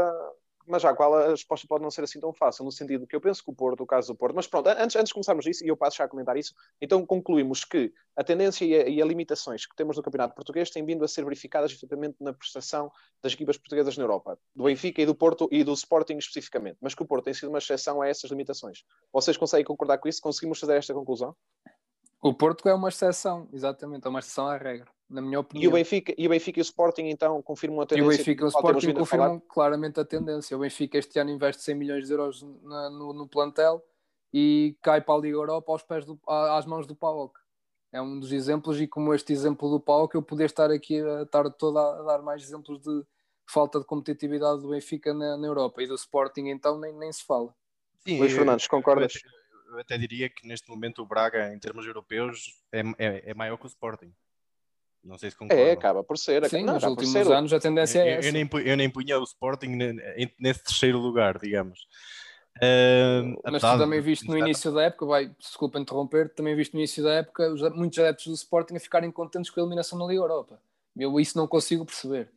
[0.66, 3.20] mas já qual a resposta pode não ser assim tão fácil, no sentido que eu
[3.20, 5.64] penso que o Porto, o caso do Porto, mas pronto, antes, antes de começarmos isso,
[5.64, 9.02] e eu passo já a comentar isso, então concluímos que a tendência e, a, e
[9.02, 12.90] as limitações que temos no Campeonato Português têm vindo a ser verificadas efetivamente na prestação
[13.22, 16.94] das equipas portuguesas na Europa, do Benfica e do Porto e do Sporting especificamente, mas
[16.94, 18.84] que o Porto tem sido uma exceção a essas limitações.
[19.12, 20.22] Vocês conseguem concordar com isso?
[20.22, 21.36] Conseguimos fazer esta conclusão?
[22.22, 25.64] O Porto é uma exceção, exatamente, é uma exceção à regra na minha opinião.
[25.64, 28.04] E o Benfica e o, Benfica e o Sporting então confirmam a tendência?
[28.04, 30.56] E o Benfica e o Sporting confirmam claramente a tendência.
[30.56, 33.84] O Benfica este ano investe 100 milhões de euros na, no, no, plantel
[34.32, 37.38] e cai para a Liga Europa aos pés do, às mãos do PAOK.
[37.92, 41.26] É um dos exemplos e como este exemplo do PAOK eu poder estar aqui a
[41.26, 43.04] tarde toda a dar mais exemplos de
[43.46, 47.22] falta de competitividade do Benfica na, na Europa e do Sporting então nem, nem se
[47.22, 47.54] fala.
[48.00, 49.12] Sim, Luís Fernandes, concordas?
[49.14, 53.34] Eu, eu, até diria que neste momento o Braga, em termos europeus, é, é, é
[53.34, 54.12] maior que o Sporting.
[55.04, 55.60] Não sei se concorda.
[55.60, 56.48] É, acaba por ser.
[56.48, 57.32] Sim, não, nos últimos ser.
[57.32, 58.28] anos a tendência é eu, essa.
[58.28, 59.76] Eu nem, eu nem punha o Sporting
[60.38, 61.80] nesse terceiro lugar, digamos.
[62.58, 66.80] Uh, mas tu também viste no início da época, vai, desculpa interromper, também viste no
[66.80, 70.04] início da época os, muitos adeptos do Sporting a ficarem contentes com a eliminação na
[70.04, 70.60] Liga Europa.
[70.94, 72.30] Eu isso não consigo perceber.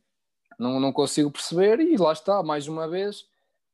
[0.57, 3.25] Não, não consigo perceber e lá está, mais uma vez,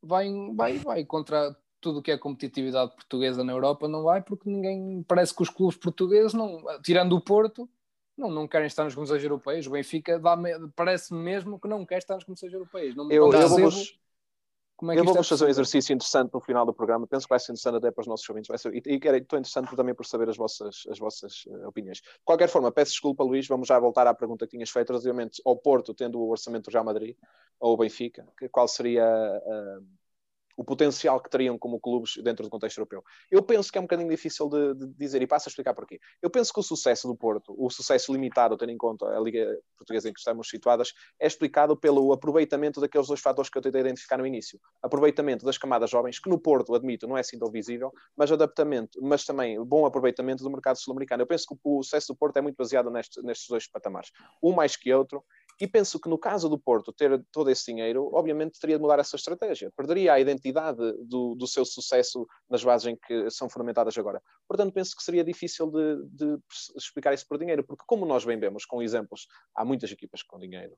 [0.02, 4.50] vai, vai, vai contra tudo o que é competitividade portuguesa na Europa, não vai, porque
[4.50, 7.70] ninguém, parece que os clubes portugueses, não, tirando o Porto,
[8.22, 9.68] não, não querem estar nos competições europeias.
[9.68, 10.22] O Benfica
[10.76, 12.96] parece mesmo que não quer estar nos competições europeias.
[12.96, 14.00] Não, eu, eu vou-vos
[14.90, 17.06] é eu vou é fazer um exercício interessante no final do programa.
[17.06, 18.48] Penso que vai ser interessante até para os nossos ouvintes.
[18.48, 21.98] Vai ser, e, e estou interessante também por saber as vossas, as vossas uh, opiniões.
[22.00, 23.48] De qualquer forma, peço desculpa, Luís.
[23.48, 26.74] Vamos já voltar à pergunta que tinhas feito relativamente ao Porto, tendo o orçamento do
[26.74, 27.16] Real Madrid,
[27.60, 28.28] ou o Benfica.
[28.38, 29.06] Que, qual seria.
[29.06, 30.01] Uh,
[30.56, 33.04] o potencial que teriam como clubes dentro do contexto europeu.
[33.30, 36.00] Eu penso que é um bocadinho difícil de, de, dizer e passo a explicar porquê.
[36.22, 39.58] Eu penso que o sucesso do Porto, o sucesso limitado, tendo em conta a Liga
[39.78, 43.82] Portuguesa em que estamos situadas, é explicado pelo aproveitamento daqueles dois fatores que eu tentei
[43.82, 44.60] identificar no início.
[44.82, 49.00] Aproveitamento das camadas jovens, que no Porto, admito, não é assim tão visível, mas adaptamento,
[49.02, 51.24] mas também bom aproveitamento do mercado sul-americano.
[51.24, 54.12] Eu penso que o sucesso do Porto é muito baseado neste, nestes dois patamares.
[54.42, 55.24] Um mais que outro,
[55.62, 58.98] e penso que no caso do Porto ter todo esse dinheiro, obviamente teria de mudar
[58.98, 59.72] essa estratégia.
[59.78, 64.20] Perderia a identidade do, do seu sucesso nas bases em que são fundamentadas agora.
[64.48, 66.40] Portanto, penso que seria difícil de, de
[66.76, 70.40] explicar isso por dinheiro, porque como nós bem vemos com exemplos, há muitas equipas com
[70.40, 70.76] dinheiro.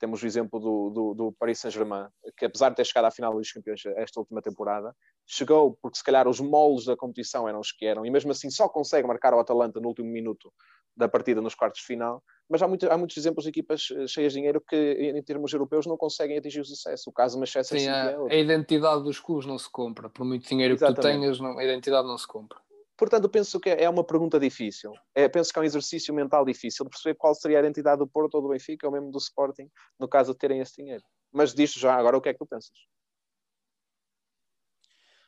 [0.00, 3.32] Temos o exemplo do, do, do Paris Saint-Germain, que apesar de ter chegado à final
[3.34, 4.92] dos campeões esta última temporada,
[5.24, 8.50] chegou porque se calhar os moldes da competição eram os que eram, e mesmo assim
[8.50, 10.52] só consegue marcar o Atalanta no último minuto
[10.96, 14.06] da partida nos quartos de final, mas há, muito, há muitos exemplos de equipas eh,
[14.06, 17.10] cheias de dinheiro que, em termos europeus, não conseguem atingir o sucesso.
[17.10, 20.08] O caso Manchester City a, é a identidade dos clubes não se compra.
[20.08, 20.96] Por muito dinheiro Exatamente.
[20.96, 22.58] que tu tenhas, não, a identidade não se compra.
[22.96, 24.92] Portanto, penso que é uma pergunta difícil.
[25.14, 28.06] É, penso que é um exercício mental difícil de perceber qual seria a identidade do
[28.06, 29.68] Porto ou do Benfica ou mesmo do Sporting,
[29.98, 31.02] no caso de terem esse dinheiro.
[31.32, 32.76] Mas disto já, agora o que é que tu pensas?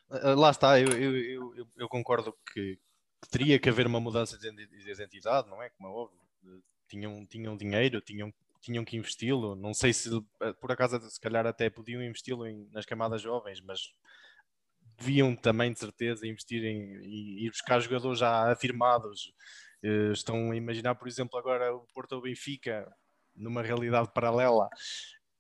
[0.09, 2.79] Lá está, eu, eu, eu, eu concordo que
[3.31, 4.49] teria que haver uma mudança de
[4.91, 5.71] identidade, não é?
[5.71, 6.21] Como é óbvio.
[6.89, 9.57] Tinham, tinham dinheiro, tinham, tinham que investi-lo.
[9.57, 10.11] Não sei se
[10.41, 13.93] eh, por acaso se calhar até podiam investi-lo nas camadas jovens, mas
[14.99, 19.33] deviam também de certeza investir em e ir buscar jogadores já afirmados.
[19.83, 22.91] Eh, estão a imaginar, por exemplo, agora o Porto ou Benfica
[23.35, 24.69] numa realidade paralela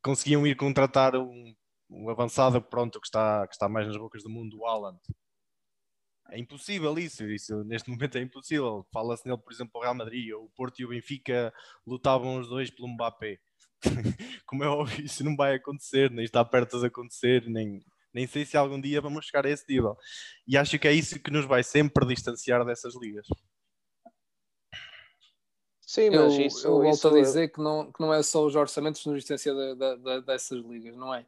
[0.03, 1.55] conseguiam ir contratar um,
[1.91, 5.01] um avançado pronto que está, que está mais nas bocas do mundo, o Haaland
[6.31, 8.87] é impossível isso, isso neste momento é impossível.
[8.93, 11.53] Fala-se nele, por exemplo, o Real Madrid, ou o Porto e o Benfica
[11.87, 13.39] lutavam os dois pelo Mbappé.
[14.47, 18.45] Como é óbvio, isso não vai acontecer, nem está perto de acontecer, nem, nem sei
[18.45, 19.97] se algum dia vamos chegar a esse nível.
[20.47, 23.27] E acho que é isso que nos vai sempre distanciar dessas ligas.
[25.87, 27.09] Sim, mas eu, isso, eu volto isso...
[27.09, 29.57] a dizer que não, que não é só os orçamentos que nos distanciam
[30.25, 31.25] dessas ligas, não é?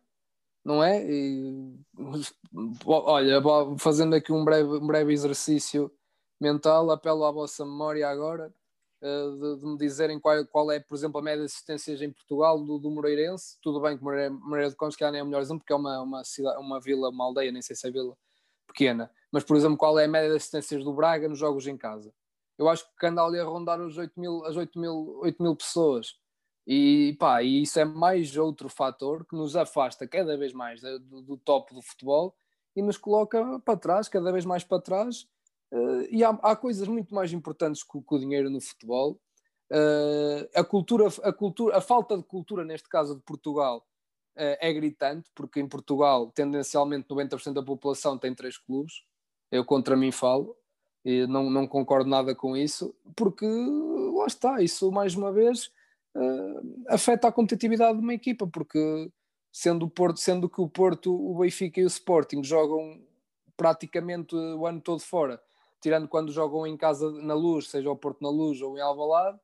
[0.64, 1.04] Não é?
[1.04, 1.74] E,
[2.84, 3.40] olha,
[3.78, 5.90] fazendo aqui um breve, um breve exercício
[6.40, 8.52] mental, apelo à vossa memória agora
[9.02, 12.10] uh, de, de, me dizerem qual, qual é, por exemplo, a média de assistências em
[12.10, 13.58] Portugal do, do Moreirense.
[13.62, 16.00] Tudo bem que Moreira, Moreira de Contos que é o melhor exemplo, porque é uma,
[16.00, 18.16] uma, cidade, uma vila, uma aldeia, nem sei se é vila
[18.66, 19.10] pequena.
[19.32, 22.12] Mas, por exemplo, qual é a média de assistências do Braga nos jogos em casa?
[22.58, 25.54] Eu acho que anda ali a rondar os 8 mil, as 8 mil, 8 mil
[25.54, 26.16] pessoas.
[26.70, 31.22] E, pá, e isso é mais outro fator que nos afasta cada vez mais do,
[31.22, 32.36] do top do futebol
[32.76, 35.26] e nos coloca para trás, cada vez mais para trás.
[35.72, 39.18] Uh, e há, há, coisas muito mais importantes que, que o dinheiro no futebol.
[39.72, 43.78] Uh, a cultura, a cultura, a falta de cultura neste caso de Portugal
[44.36, 49.04] uh, é gritante, porque em Portugal tendencialmente 90% da população tem três clubes.
[49.50, 50.54] Eu contra mim falo
[51.02, 55.72] e não, não concordo nada com isso, porque lá está, isso mais uma vez
[56.16, 59.10] uh, afeta a competitividade de uma equipa, porque
[59.52, 63.00] sendo, o Porto, sendo que o Porto, o Benfica e o Sporting jogam
[63.56, 65.40] praticamente o ano todo fora,
[65.80, 69.38] tirando quando jogam em casa na Luz, seja o Porto na Luz ou em Alvalade,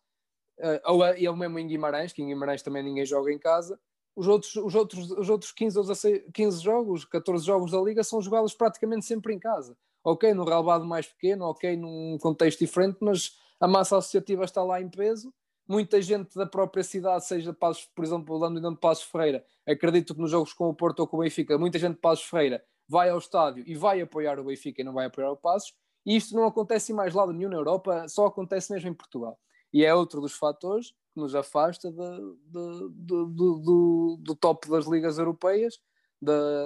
[0.60, 3.78] uh, ou é, o mesmo em Guimarães, que em Guimarães também ninguém joga em casa,
[4.16, 8.04] os outros, os outros, os outros 15 ou 16, 15 jogos, 14 jogos da Liga
[8.04, 9.76] são jogados praticamente sempre em casa.
[10.04, 14.80] Ok, no relevado mais pequeno, ok, num contexto diferente, mas a massa associativa está lá
[14.80, 15.32] em peso
[15.66, 20.20] muita gente da própria cidade, seja Passos, por exemplo, dando de Passos Ferreira, acredito que
[20.20, 23.08] nos jogos com o Porto ou com o Benfica, muita gente de Passos Ferreira vai
[23.08, 26.34] ao estádio e vai apoiar o Benfica e não vai apoiar o Passos, e isto
[26.34, 29.38] não acontece em mais lado nenhum na Europa, só acontece mesmo em Portugal.
[29.72, 34.86] E é outro dos fatores que nos afasta de, de, de, do, do top das
[34.86, 35.80] ligas europeias,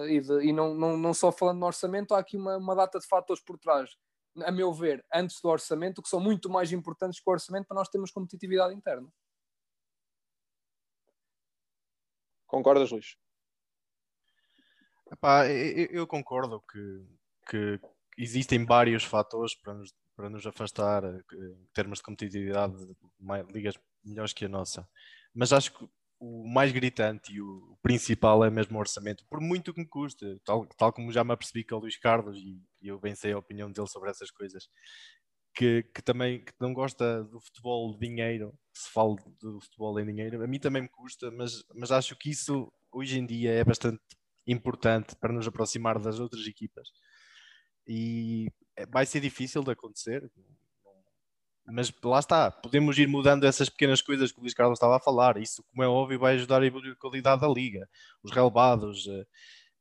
[0.09, 3.07] e, e não, não, não só falando no orçamento, há aqui uma, uma data de
[3.07, 3.97] fatores por trás
[4.45, 7.77] a meu ver, antes do orçamento, que são muito mais importantes que o orçamento para
[7.77, 9.09] nós termos competitividade interna.
[12.47, 13.17] Concordas, Luís?
[15.13, 17.07] Epá, eu, eu, concordo que,
[17.49, 17.81] que
[18.17, 23.75] existem vários fatores para nos, para nos afastar eh, em termos de competitividade de ligas
[24.05, 24.89] melhores que a nossa.
[25.35, 25.89] Mas acho que
[26.21, 30.41] o mais gritante e o principal é mesmo o orçamento, por muito que me custe,
[30.45, 33.39] tal, tal como já me apercebi que o Luís Carlos e, eu bem sei a
[33.39, 34.69] opinião dele sobre essas coisas,
[35.55, 40.43] que, que, também que não gosta do futebol dinheiro, se fala do futebol em dinheiro,
[40.43, 44.01] a mim também me custa, mas, mas acho que isso hoje em dia é bastante
[44.47, 46.89] importante para nos aproximar das outras equipas
[47.89, 48.53] e
[48.91, 50.31] vai ser difícil de acontecer,
[51.67, 55.01] mas lá está, podemos ir mudando essas pequenas coisas que o Luís Carlos estava a
[55.01, 55.37] falar.
[55.39, 57.89] Isso, como é óbvio, vai ajudar a evoluir a qualidade da liga.
[58.23, 59.27] Os relevados, uh,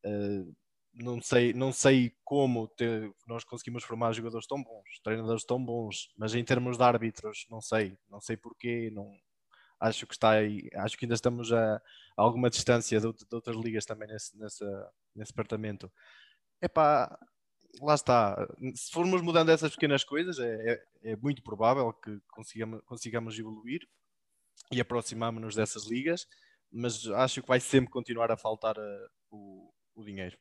[0.06, 0.56] uh,
[0.98, 6.10] não, sei, não sei como ter, nós conseguimos formar jogadores tão bons, treinadores tão bons,
[6.18, 9.16] mas em termos de árbitros, não sei, não sei porquê, não,
[9.80, 11.82] acho que está aí, acho que ainda estamos a, a
[12.16, 14.64] alguma distância de, de, outras ligas também nesse, nesse
[15.16, 15.92] departamento.
[16.62, 17.18] Epá,
[17.82, 18.48] lá está.
[18.76, 23.82] Se formos mudando essas pequenas coisas, é, é, é muito provável que consigamos, consigamos evoluir
[24.72, 26.28] e aproximamos-nos dessas ligas,
[26.72, 30.38] mas acho que vai sempre continuar a faltar uh, o, o dinheiro.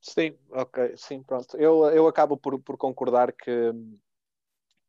[0.00, 1.56] Sim, ok, sim, pronto.
[1.56, 3.72] Eu, eu acabo por, por concordar que,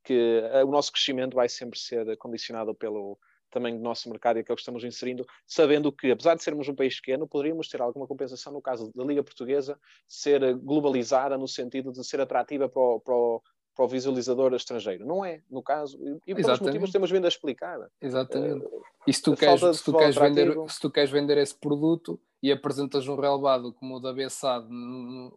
[0.04, 3.20] que o nosso crescimento vai sempre ser condicionado pelo,
[3.52, 6.74] também do nosso mercado e aquilo que estamos inserindo, sabendo que, apesar de sermos um
[6.74, 11.92] país pequeno, poderíamos ter alguma compensação no caso da Liga Portuguesa ser globalizada no sentido
[11.92, 13.42] de ser atrativa para o, para o,
[13.76, 15.06] para o visualizador estrangeiro.
[15.06, 17.80] Não é, no caso, e, por motivos temos vindo a explicar.
[18.02, 18.66] Exatamente.
[18.66, 22.20] Uh, e se tu, queres, se, tu queres vender, se tu queres vender esse produto
[22.42, 24.68] e apresentas um relevado como o da Bessade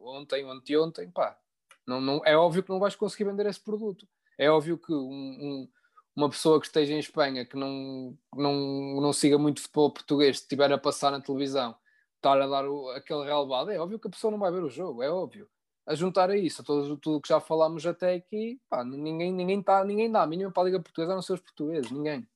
[0.00, 1.38] ontem anteontem, pá,
[1.86, 4.08] não, não, é óbvio que não vais conseguir vender esse produto.
[4.38, 5.68] É óbvio que um, um
[6.16, 10.42] uma pessoa que esteja em Espanha que não, não, não siga muito futebol português, se
[10.44, 11.74] estiver a passar na televisão,
[12.16, 14.70] estar a dar o, aquele relevado, é óbvio que a pessoa não vai ver o
[14.70, 15.48] jogo, é óbvio.
[15.86, 19.62] a juntar a isso, a tudo, tudo que já falámos até aqui, pá, ninguém, ninguém,
[19.62, 22.26] tá, ninguém dá a mínima para a Liga Portuguesa a não ser os portugueses, ninguém.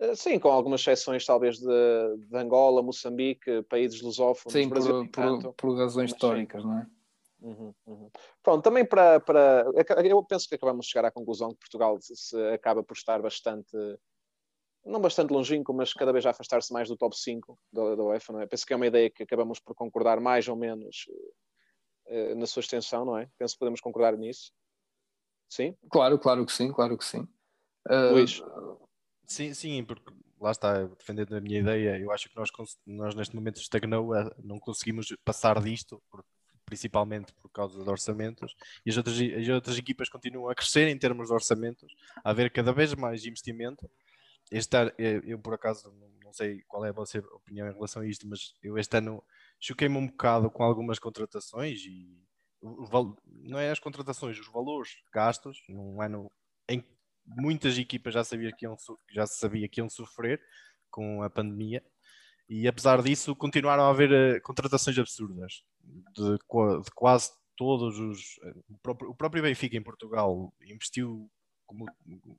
[0.00, 5.42] Eh, sim, com algumas exceções talvez de, de Angola, Moçambique, países lusófonos, sim, Brasil, por,
[5.42, 6.86] por, por, razões históricas, não é?
[7.42, 8.10] Uhum, uhum.
[8.42, 9.64] Pronto, também para, para.
[10.04, 13.76] Eu penso que acabamos de chegar à conclusão que Portugal se acaba por estar bastante.
[14.84, 18.32] Não bastante longínquo, mas cada vez a afastar-se mais do top 5 da, da UEFA,
[18.32, 18.46] não é?
[18.46, 21.06] Penso que é uma ideia que acabamos por concordar mais ou menos
[22.06, 23.28] uh, na sua extensão, não é?
[23.38, 24.52] Penso que podemos concordar nisso.
[25.50, 25.76] Sim?
[25.90, 27.28] Claro, claro que sim, claro que sim.
[27.86, 28.40] Uh, Luís.
[29.30, 32.50] Sim, sim, porque lá está, defendendo a minha ideia, eu acho que nós,
[32.84, 34.12] nós neste momento estagnou,
[34.42, 36.02] não conseguimos passar disto,
[36.66, 40.98] principalmente por causa de orçamentos, e as outras, as outras equipas continuam a crescer em
[40.98, 43.88] termos de orçamentos, a haver cada vez mais investimento.
[44.50, 48.06] Este ano, eu, por acaso não sei qual é a vossa opinião em relação a
[48.06, 49.22] isto, mas eu este ano
[49.60, 52.18] choquei-me um bocado com algumas contratações e
[52.62, 56.30] não é as contratações, os valores gastos num ano
[56.68, 56.99] em que
[57.36, 58.76] muitas equipas já sabia que iam,
[59.10, 60.40] já sabia que iam sofrer
[60.90, 61.82] com a pandemia.
[62.48, 65.62] E apesar disso continuaram a haver uh, contratações absurdas
[66.12, 71.30] de, de, quase todos os o próprio, o próprio, Benfica em Portugal investiu
[71.66, 71.86] como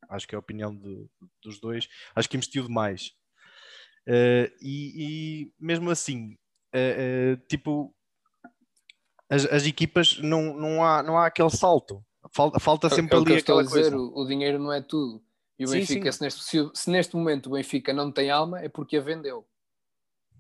[0.09, 1.07] acho que é a opinião de,
[1.41, 3.11] dos dois acho que investiu demais.
[4.05, 6.35] Uh, e, e, mesmo assim
[6.75, 7.95] uh, tipo
[9.29, 13.35] as, as, equipas não, não, há, não há aquele salto falta, falta sempre é, ali
[13.35, 15.21] aquela coisa dizer, o, o dinheiro não é tudo
[15.59, 16.17] e o sim, Benfica, sim.
[16.17, 19.45] Se, neste, se, se neste momento o Benfica não tem alma é porque a vendeu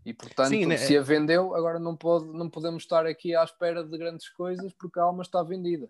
[0.05, 0.77] e portanto, Sim, né?
[0.77, 4.73] se a vendeu, agora não, pode, não podemos estar aqui à espera de grandes coisas
[4.73, 5.89] porque a alma está vendida.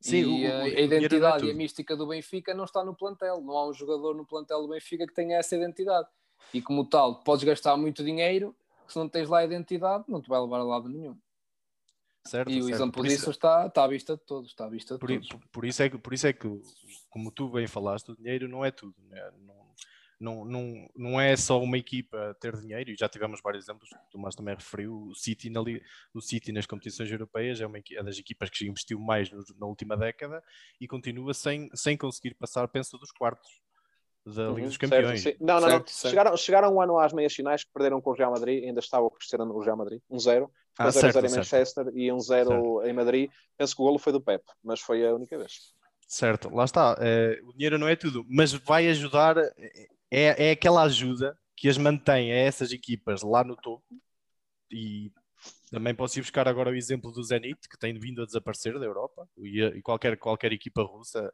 [0.00, 2.94] Sim, e o, a, a é identidade e a mística do Benfica não está no
[2.94, 3.40] plantel.
[3.40, 6.08] Não há um jogador no plantel do Benfica que tenha essa identidade.
[6.52, 8.54] E como tal, podes gastar muito dinheiro,
[8.86, 11.16] se não tens lá a identidade, não te vai levar a lado nenhum.
[12.26, 12.74] Certo, e o certo.
[12.74, 14.50] exemplo disso está, está à vista de todos.
[14.50, 15.28] Está à vista de por, todos.
[15.28, 16.48] Por, por, isso é que, por isso é que,
[17.08, 18.94] como tu bem falaste, o dinheiro não é tudo.
[19.08, 19.30] Né?
[19.38, 19.66] Não,
[20.18, 24.10] não, não, não é só uma equipa ter dinheiro, e já tivemos vários exemplos, o
[24.10, 25.60] Tomás também referiu, o City, na,
[26.14, 29.66] o City nas competições europeias é uma é das equipas que investiu mais no, na
[29.66, 30.42] última década
[30.80, 33.65] e continua sem, sem conseguir passar, penso, dos quartos
[34.26, 35.22] da Liga uhum, dos Campeões.
[35.22, 36.10] Certo, não, não, certo, não.
[36.10, 39.06] Chegaram, chegaram um ano às meias finais que perderam com o Real Madrid, ainda estava
[39.06, 40.48] o Cristiano no Real Madrid, 1-0, um
[40.78, 43.30] ah, 0-0 em Manchester e 1-0 um em Madrid.
[43.56, 45.74] Penso que o golo foi do Pep, mas foi a única vez.
[46.08, 46.96] Certo, lá está.
[47.00, 49.36] É, o dinheiro não é tudo, mas vai ajudar
[50.10, 53.84] é, é aquela ajuda que as mantém a essas equipas lá no topo
[54.70, 55.10] e
[55.70, 58.84] também posso ir buscar agora o exemplo do Zenit, que tem vindo a desaparecer da
[58.84, 61.32] Europa e, e qualquer, qualquer equipa russa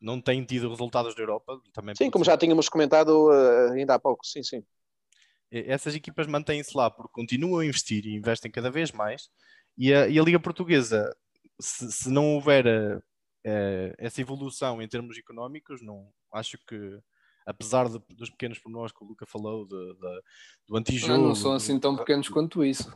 [0.00, 1.60] não tem tido resultados da Europa.
[1.72, 2.32] Também sim, como ser.
[2.32, 4.64] já tínhamos comentado uh, ainda há pouco, sim, sim.
[5.50, 9.28] Essas equipas mantêm-se lá porque continuam a investir e investem cada vez mais.
[9.76, 11.14] E a, e a Liga Portuguesa,
[11.60, 16.98] se, se não houver uh, essa evolução em termos económicos, não acho que
[17.46, 20.22] apesar de, dos pequenos pormenores que o Luca falou, de, de,
[20.68, 21.12] do antijogo.
[21.12, 22.92] Não, não são assim tão pequenos quanto isso.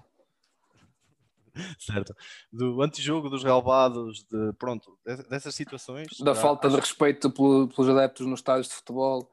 [1.79, 2.15] certo.
[2.53, 4.99] Do antijogo, dos relevados, de, pronto,
[5.29, 6.09] dessas situações.
[6.21, 6.77] Da falta acho...
[6.77, 9.29] de respeito pelos adeptos nos estádios de futebol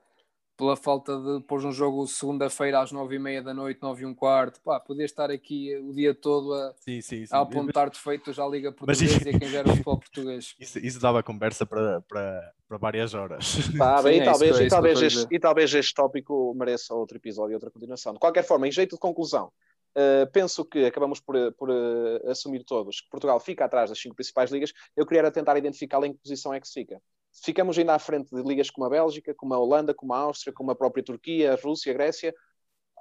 [0.58, 4.06] pela falta de pôr um jogo segunda-feira às nove e meia da noite, nove e
[4.06, 7.36] um quarto, pá, podia estar aqui o dia todo a, sim, sim, sim.
[7.36, 10.56] a apontar defeitos à Liga Portuguesa Mas, e a quem gera o futebol português.
[10.60, 13.58] Isso, isso dava conversa para, para, para várias horas.
[13.78, 17.54] Tá, bem, e, talvez, é e, talvez este, e talvez este tópico mereça outro episódio
[17.54, 18.14] e outra continuação.
[18.14, 19.52] De qualquer forma, em jeito de conclusão,
[19.96, 24.16] Uh, penso que acabamos por, por uh, assumir todos que Portugal fica atrás das cinco
[24.16, 24.74] principais ligas.
[24.96, 27.02] Eu queria tentar identificar em que posição é que se fica
[27.42, 30.54] ficamos ainda à frente de ligas como a Bélgica, como a Holanda, como a Áustria,
[30.54, 32.34] como a própria Turquia, a Rússia, a Grécia,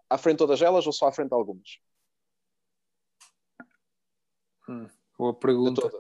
[0.09, 1.78] à frente de todas elas ou só à frente de algumas?
[4.68, 4.88] Hum,
[5.18, 5.90] boa pergunta.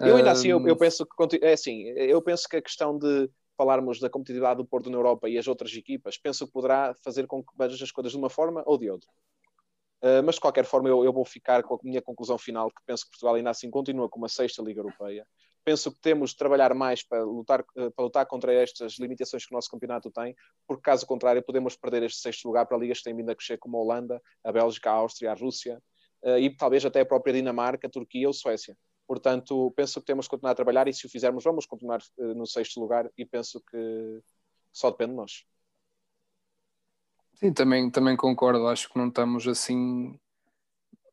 [0.00, 3.30] Eu ainda assim, eu, eu, penso que é assim, eu penso que a questão de
[3.56, 7.26] falarmos da competitividade do Porto na Europa e as outras equipas, penso que poderá fazer
[7.26, 9.08] com que vejam as coisas de uma forma ou de outra.
[10.02, 12.80] Uh, mas de qualquer forma, eu, eu, vou ficar com a minha conclusão final, que
[12.86, 15.26] penso que Portugal ainda assim continua com uma sexta Liga Europeia
[15.68, 19.52] penso que temos de trabalhar mais para lutar, eh, para lutar contra estas limitações que
[19.52, 20.34] o nosso campeonato tem,
[20.66, 23.58] porque caso contrário podemos perder este sexto lugar para ligas que têm vindo a crescer
[23.58, 25.78] como a Holanda, a Bélgica, a Áustria, a Rússia
[26.24, 28.74] eh, e talvez até a própria Dinamarca, a Turquia ou Suécia.
[29.06, 32.46] Portanto, penso que temos que continuar a trabalhar e se o fizermos vamos continuar no
[32.46, 34.20] sexto lugar e penso que
[34.72, 35.44] só depende de nós.
[37.40, 38.66] Sim, também, também concordo.
[38.66, 40.18] Acho que não estamos assim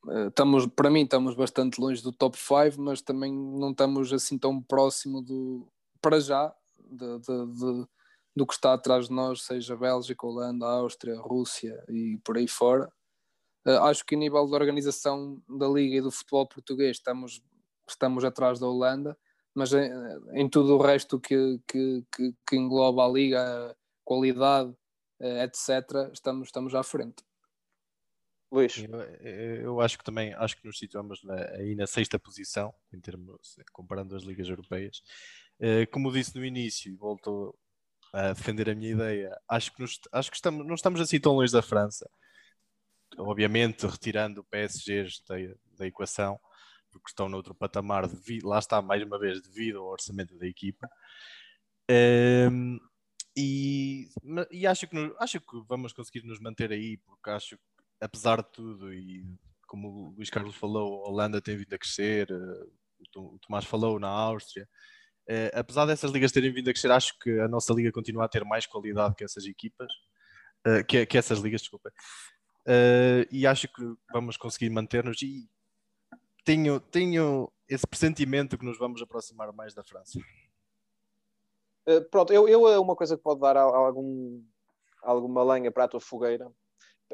[0.10, 4.38] eh, estamos, para mim, estamos bastante longe do top 5, mas também não estamos assim
[4.38, 5.68] tão próximo do,
[6.02, 7.88] para já, de, de, de,
[8.36, 12.92] do que está atrás de nós, seja Bélgica, Holanda, Áustria, Rússia e por aí fora.
[13.68, 17.42] Uh, acho que a nível da organização da Liga e do futebol português estamos,
[17.90, 19.18] estamos atrás da Holanda,
[19.56, 19.90] mas em,
[20.34, 24.76] em tudo o resto que, que, que, que engloba a Liga, qualidade, uh,
[25.20, 27.24] etc., estamos, estamos à frente.
[28.52, 28.78] Luís.
[28.78, 29.02] Eu,
[29.62, 33.56] eu, acho que também acho que nos situamos na, aí na sexta posição, em termos
[33.72, 35.02] comparando as ligas europeias.
[35.60, 37.58] Uh, como disse no início, e volto
[38.14, 41.34] a defender a minha ideia, acho que, nos, acho que estamos, não estamos assim tão
[41.34, 42.10] longe da França.
[43.18, 45.36] Obviamente, retirando o PSG da,
[45.78, 46.40] da equação,
[46.92, 50.88] porque estão noutro patamar, devido, lá está mais uma vez, devido ao orçamento da equipa.
[51.90, 52.80] Um, ehm,
[53.36, 54.10] e,
[54.52, 57.64] e acho, que, acho que vamos conseguir nos manter aí, porque acho que
[58.00, 59.26] apesar de tudo, e
[59.68, 62.66] como o Luís Carlos falou, a Holanda tem vindo a crescer, eh,
[63.18, 64.68] o Tomás falou na Áustria.
[65.28, 68.28] Uh, apesar dessas ligas terem vindo a crescer, acho que a nossa liga continua a
[68.30, 69.92] ter mais qualidade que essas equipas,
[70.68, 71.92] uh, que, que, essas ligas, desculpa.
[73.32, 73.82] E acho que
[74.12, 75.50] vamos conseguir manter-nos e
[76.44, 80.20] tenho, tenho esse pressentimento que nos vamos aproximar mais da França.
[82.10, 84.42] Pronto, eu, eu uma coisa que pode dar algum,
[85.02, 86.52] alguma lenha para a tua fogueira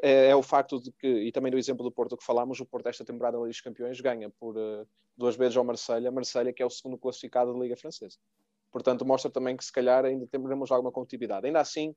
[0.00, 2.66] é, é, o facto de que, e também do exemplo do Porto que falámos, o
[2.66, 6.52] Porto esta temporada na Liga dos Campeões ganha por uh, duas vezes ao Marselha, Marselha
[6.52, 8.16] que é o segundo classificado da Liga Francesa.
[8.70, 11.46] Portanto, mostra também que se calhar ainda temos alguma competitividade.
[11.46, 11.94] Ainda assim,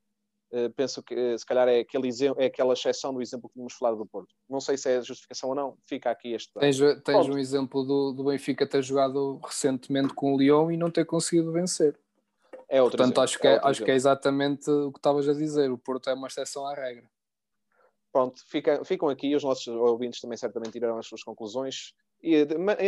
[0.51, 3.97] uh, penso que se calhar é, aquele é aquela exceção do exemplo que tínhamos falado
[3.97, 4.35] do Porto.
[4.49, 6.51] Não sei se é justificação ou não, fica aqui este.
[6.59, 10.91] Tens, tens um exemplo do, do Benfica ter jogado recentemente com o Lyon e não
[10.91, 11.97] ter conseguido vencer.
[12.69, 13.23] É outro Portanto, exemplo.
[13.23, 15.71] acho, que é, é acho que é exatamente o que estavas a dizer.
[15.71, 17.07] O Porto é uma exceção à regra
[18.15, 21.91] pronto, fica, ficam aqui, os nossos ouvintes também certamente tirarão as suas conclusões.
[22.23, 22.47] E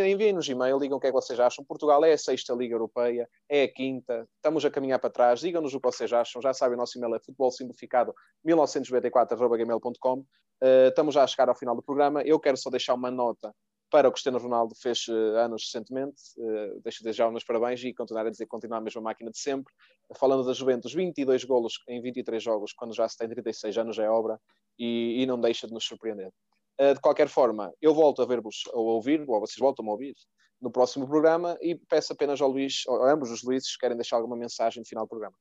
[0.10, 1.66] enviem-nos e-mail, digam o que é que vocês acham.
[1.66, 5.42] Portugal é a sexta Liga Europeia, é a quinta, estamos a caminhar para trás.
[5.42, 6.42] Digam-nos o que vocês acham.
[6.42, 8.16] Já sabem, o nosso e-mail é futebolsimplificado
[8.46, 10.20] 1994.gmail.com.
[10.20, 12.22] Uh, estamos já a chegar ao final do programa.
[12.22, 13.54] Eu quero só deixar uma nota
[13.90, 16.22] para o Cristiano Ronaldo, fez uh, anos recentemente.
[16.38, 19.32] Uh, deixo de já uns parabéns e continuar a dizer que continua a mesma máquina
[19.32, 19.74] de sempre.
[20.16, 24.10] Falando da Juventus, 22 golos em 23 jogos, quando já se tem 36 anos, é
[24.10, 24.40] obra
[24.78, 26.32] e, e não deixa de nos surpreender.
[26.80, 29.92] Uh, de qualquer forma, eu volto a ver-vos ou a ouvir, ou vocês voltam a
[29.92, 30.16] ouvir
[30.62, 34.36] no próximo programa e peço apenas ao Luís, a ambos os Luíses, querem deixar alguma
[34.36, 35.36] mensagem no final do programa.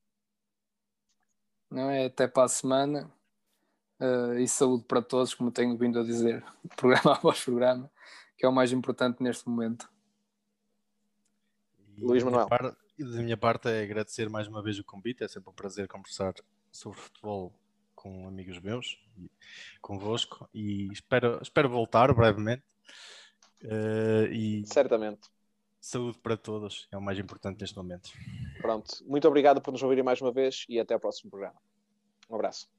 [1.71, 3.13] Não é até para a semana
[4.01, 6.45] uh, e saúde para todos, como tenho vindo a dizer,
[6.77, 7.91] programa após programa,
[8.37, 9.91] que é o mais importante neste momento.
[11.97, 12.49] E Luís Manuel.
[12.49, 15.89] Parte, da minha parte é agradecer mais uma vez o convite, é sempre um prazer
[15.89, 16.35] conversar
[16.71, 17.53] sobre futebol
[17.95, 19.31] com amigos meus e
[19.81, 22.63] convosco e espero, espero voltar brevemente.
[23.63, 25.29] Uh, e Certamente.
[25.81, 28.11] Saúde para todos é o mais importante neste momento.
[28.61, 31.57] Pronto, muito obrigado por nos ouvirem mais uma vez e até ao próximo programa.
[32.29, 32.76] Um abraço.